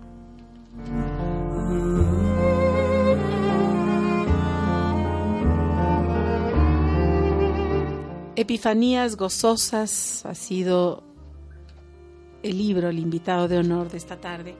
Epifanías 8.35 9.15
gozosas 9.15 10.25
ha 10.25 10.35
sido 10.35 11.03
el 12.43 12.57
libro, 12.57 12.89
el 12.89 12.99
invitado 12.99 13.47
de 13.47 13.57
honor 13.57 13.89
de 13.89 13.97
esta 13.97 14.19
tarde 14.19 14.55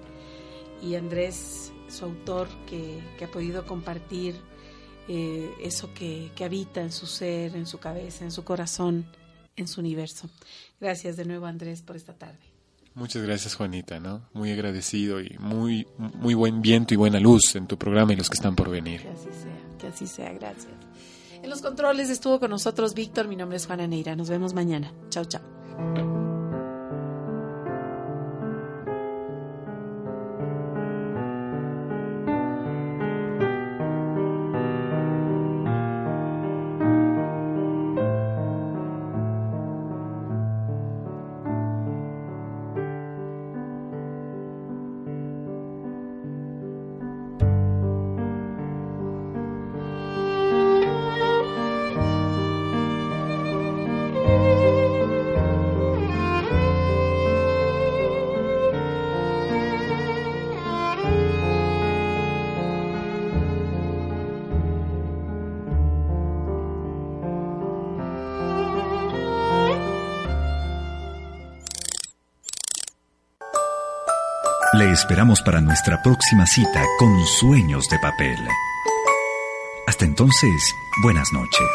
y 0.82 0.96
Andrés, 0.96 1.72
su 1.90 2.06
autor, 2.06 2.48
que, 2.66 3.02
ha 3.24 3.28
podido 3.28 3.66
compartir 3.66 4.36
eh, 5.08 5.52
eso 5.62 5.94
que, 5.94 6.32
que 6.36 6.46
habita 6.46 6.82
en 6.82 6.92
su 6.92 7.06
ser, 7.06 7.56
en 7.56 7.66
su 7.66 7.80
cabeza, 7.80 8.24
en 8.24 8.32
su 8.32 8.44
corazón, 8.44 9.06
en 9.56 9.68
su 9.68 9.82
universo. 9.82 10.30
Gracias 10.80 11.18
de 11.18 11.26
nuevo, 11.26 11.46
Andrés, 11.46 11.82
por 11.82 11.96
esta 11.96 12.14
tarde. 12.14 12.56
Muchas 12.96 13.24
gracias, 13.24 13.56
Juanita, 13.56 14.00
¿no? 14.00 14.22
Muy 14.34 14.52
agradecido 14.52 15.20
y 15.20 15.36
muy, 15.38 15.86
muy 15.98 16.34
buen 16.34 16.62
viento 16.62 16.94
y 16.94 16.98
buena 16.98 17.20
luz 17.20 17.56
en 17.56 17.68
tu 17.68 17.78
programa 17.78 18.14
y 18.14 18.16
los 18.16 18.30
que 18.30 18.36
están 18.36 18.56
por 18.56 18.70
venir. 18.70 19.02
Que 19.02 19.10
así 19.10 19.30
sea, 19.34 19.78
que 19.78 19.88
así 19.88 20.08
sea, 20.08 20.34
gracias. 20.34 20.74
En 21.44 21.50
los 21.50 21.62
controles 21.62 22.10
estuvo 22.10 22.40
con 22.40 22.50
nosotros 22.50 22.94
Víctor, 22.94 23.28
mi 23.28 23.36
nombre 23.36 23.58
es 23.58 23.68
Juana 23.68 23.86
Neira. 23.86 24.16
Nos 24.16 24.30
vemos 24.30 24.54
mañana. 24.54 24.94
Chao, 25.10 25.26
chao. 25.26 26.35
Esperamos 74.96 75.42
para 75.42 75.60
nuestra 75.60 76.02
próxima 76.02 76.46
cita 76.46 76.86
con 76.98 77.26
Sueños 77.28 77.90
de 77.90 78.00
Papel. 78.00 78.38
Hasta 79.88 80.06
entonces, 80.06 80.74
buenas 81.04 81.34
noches. 81.34 81.70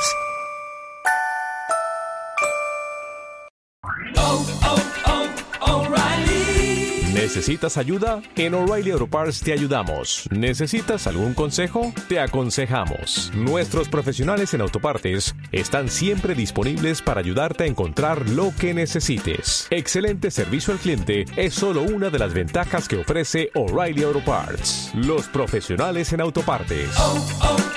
¿Necesitas 7.30 7.76
ayuda? 7.76 8.22
En 8.34 8.54
O'Reilly 8.54 8.90
Auto 8.90 9.06
Parts 9.06 9.40
te 9.40 9.52
ayudamos. 9.52 10.28
¿Necesitas 10.32 11.06
algún 11.06 11.32
consejo? 11.32 11.92
Te 12.08 12.18
aconsejamos. 12.18 13.30
Nuestros 13.36 13.88
profesionales 13.88 14.52
en 14.54 14.62
autopartes 14.62 15.34
están 15.52 15.88
siempre 15.88 16.34
disponibles 16.34 17.02
para 17.02 17.20
ayudarte 17.20 17.64
a 17.64 17.66
encontrar 17.66 18.28
lo 18.28 18.52
que 18.58 18.74
necesites. 18.74 19.66
Excelente 19.70 20.30
servicio 20.30 20.72
al 20.72 20.78
cliente 20.78 21.24
es 21.36 21.54
solo 21.54 21.82
una 21.82 22.10
de 22.10 22.18
las 22.18 22.34
ventajas 22.34 22.88
que 22.88 23.00
ofrece 23.00 23.50
O'Reilly 23.54 24.02
Auto 24.04 24.24
Parts. 24.24 24.92
Los 24.94 25.26
profesionales 25.28 26.12
en 26.12 26.20
autopartes. 26.20 26.90
Oh, 26.98 27.26
oh, 27.42 27.69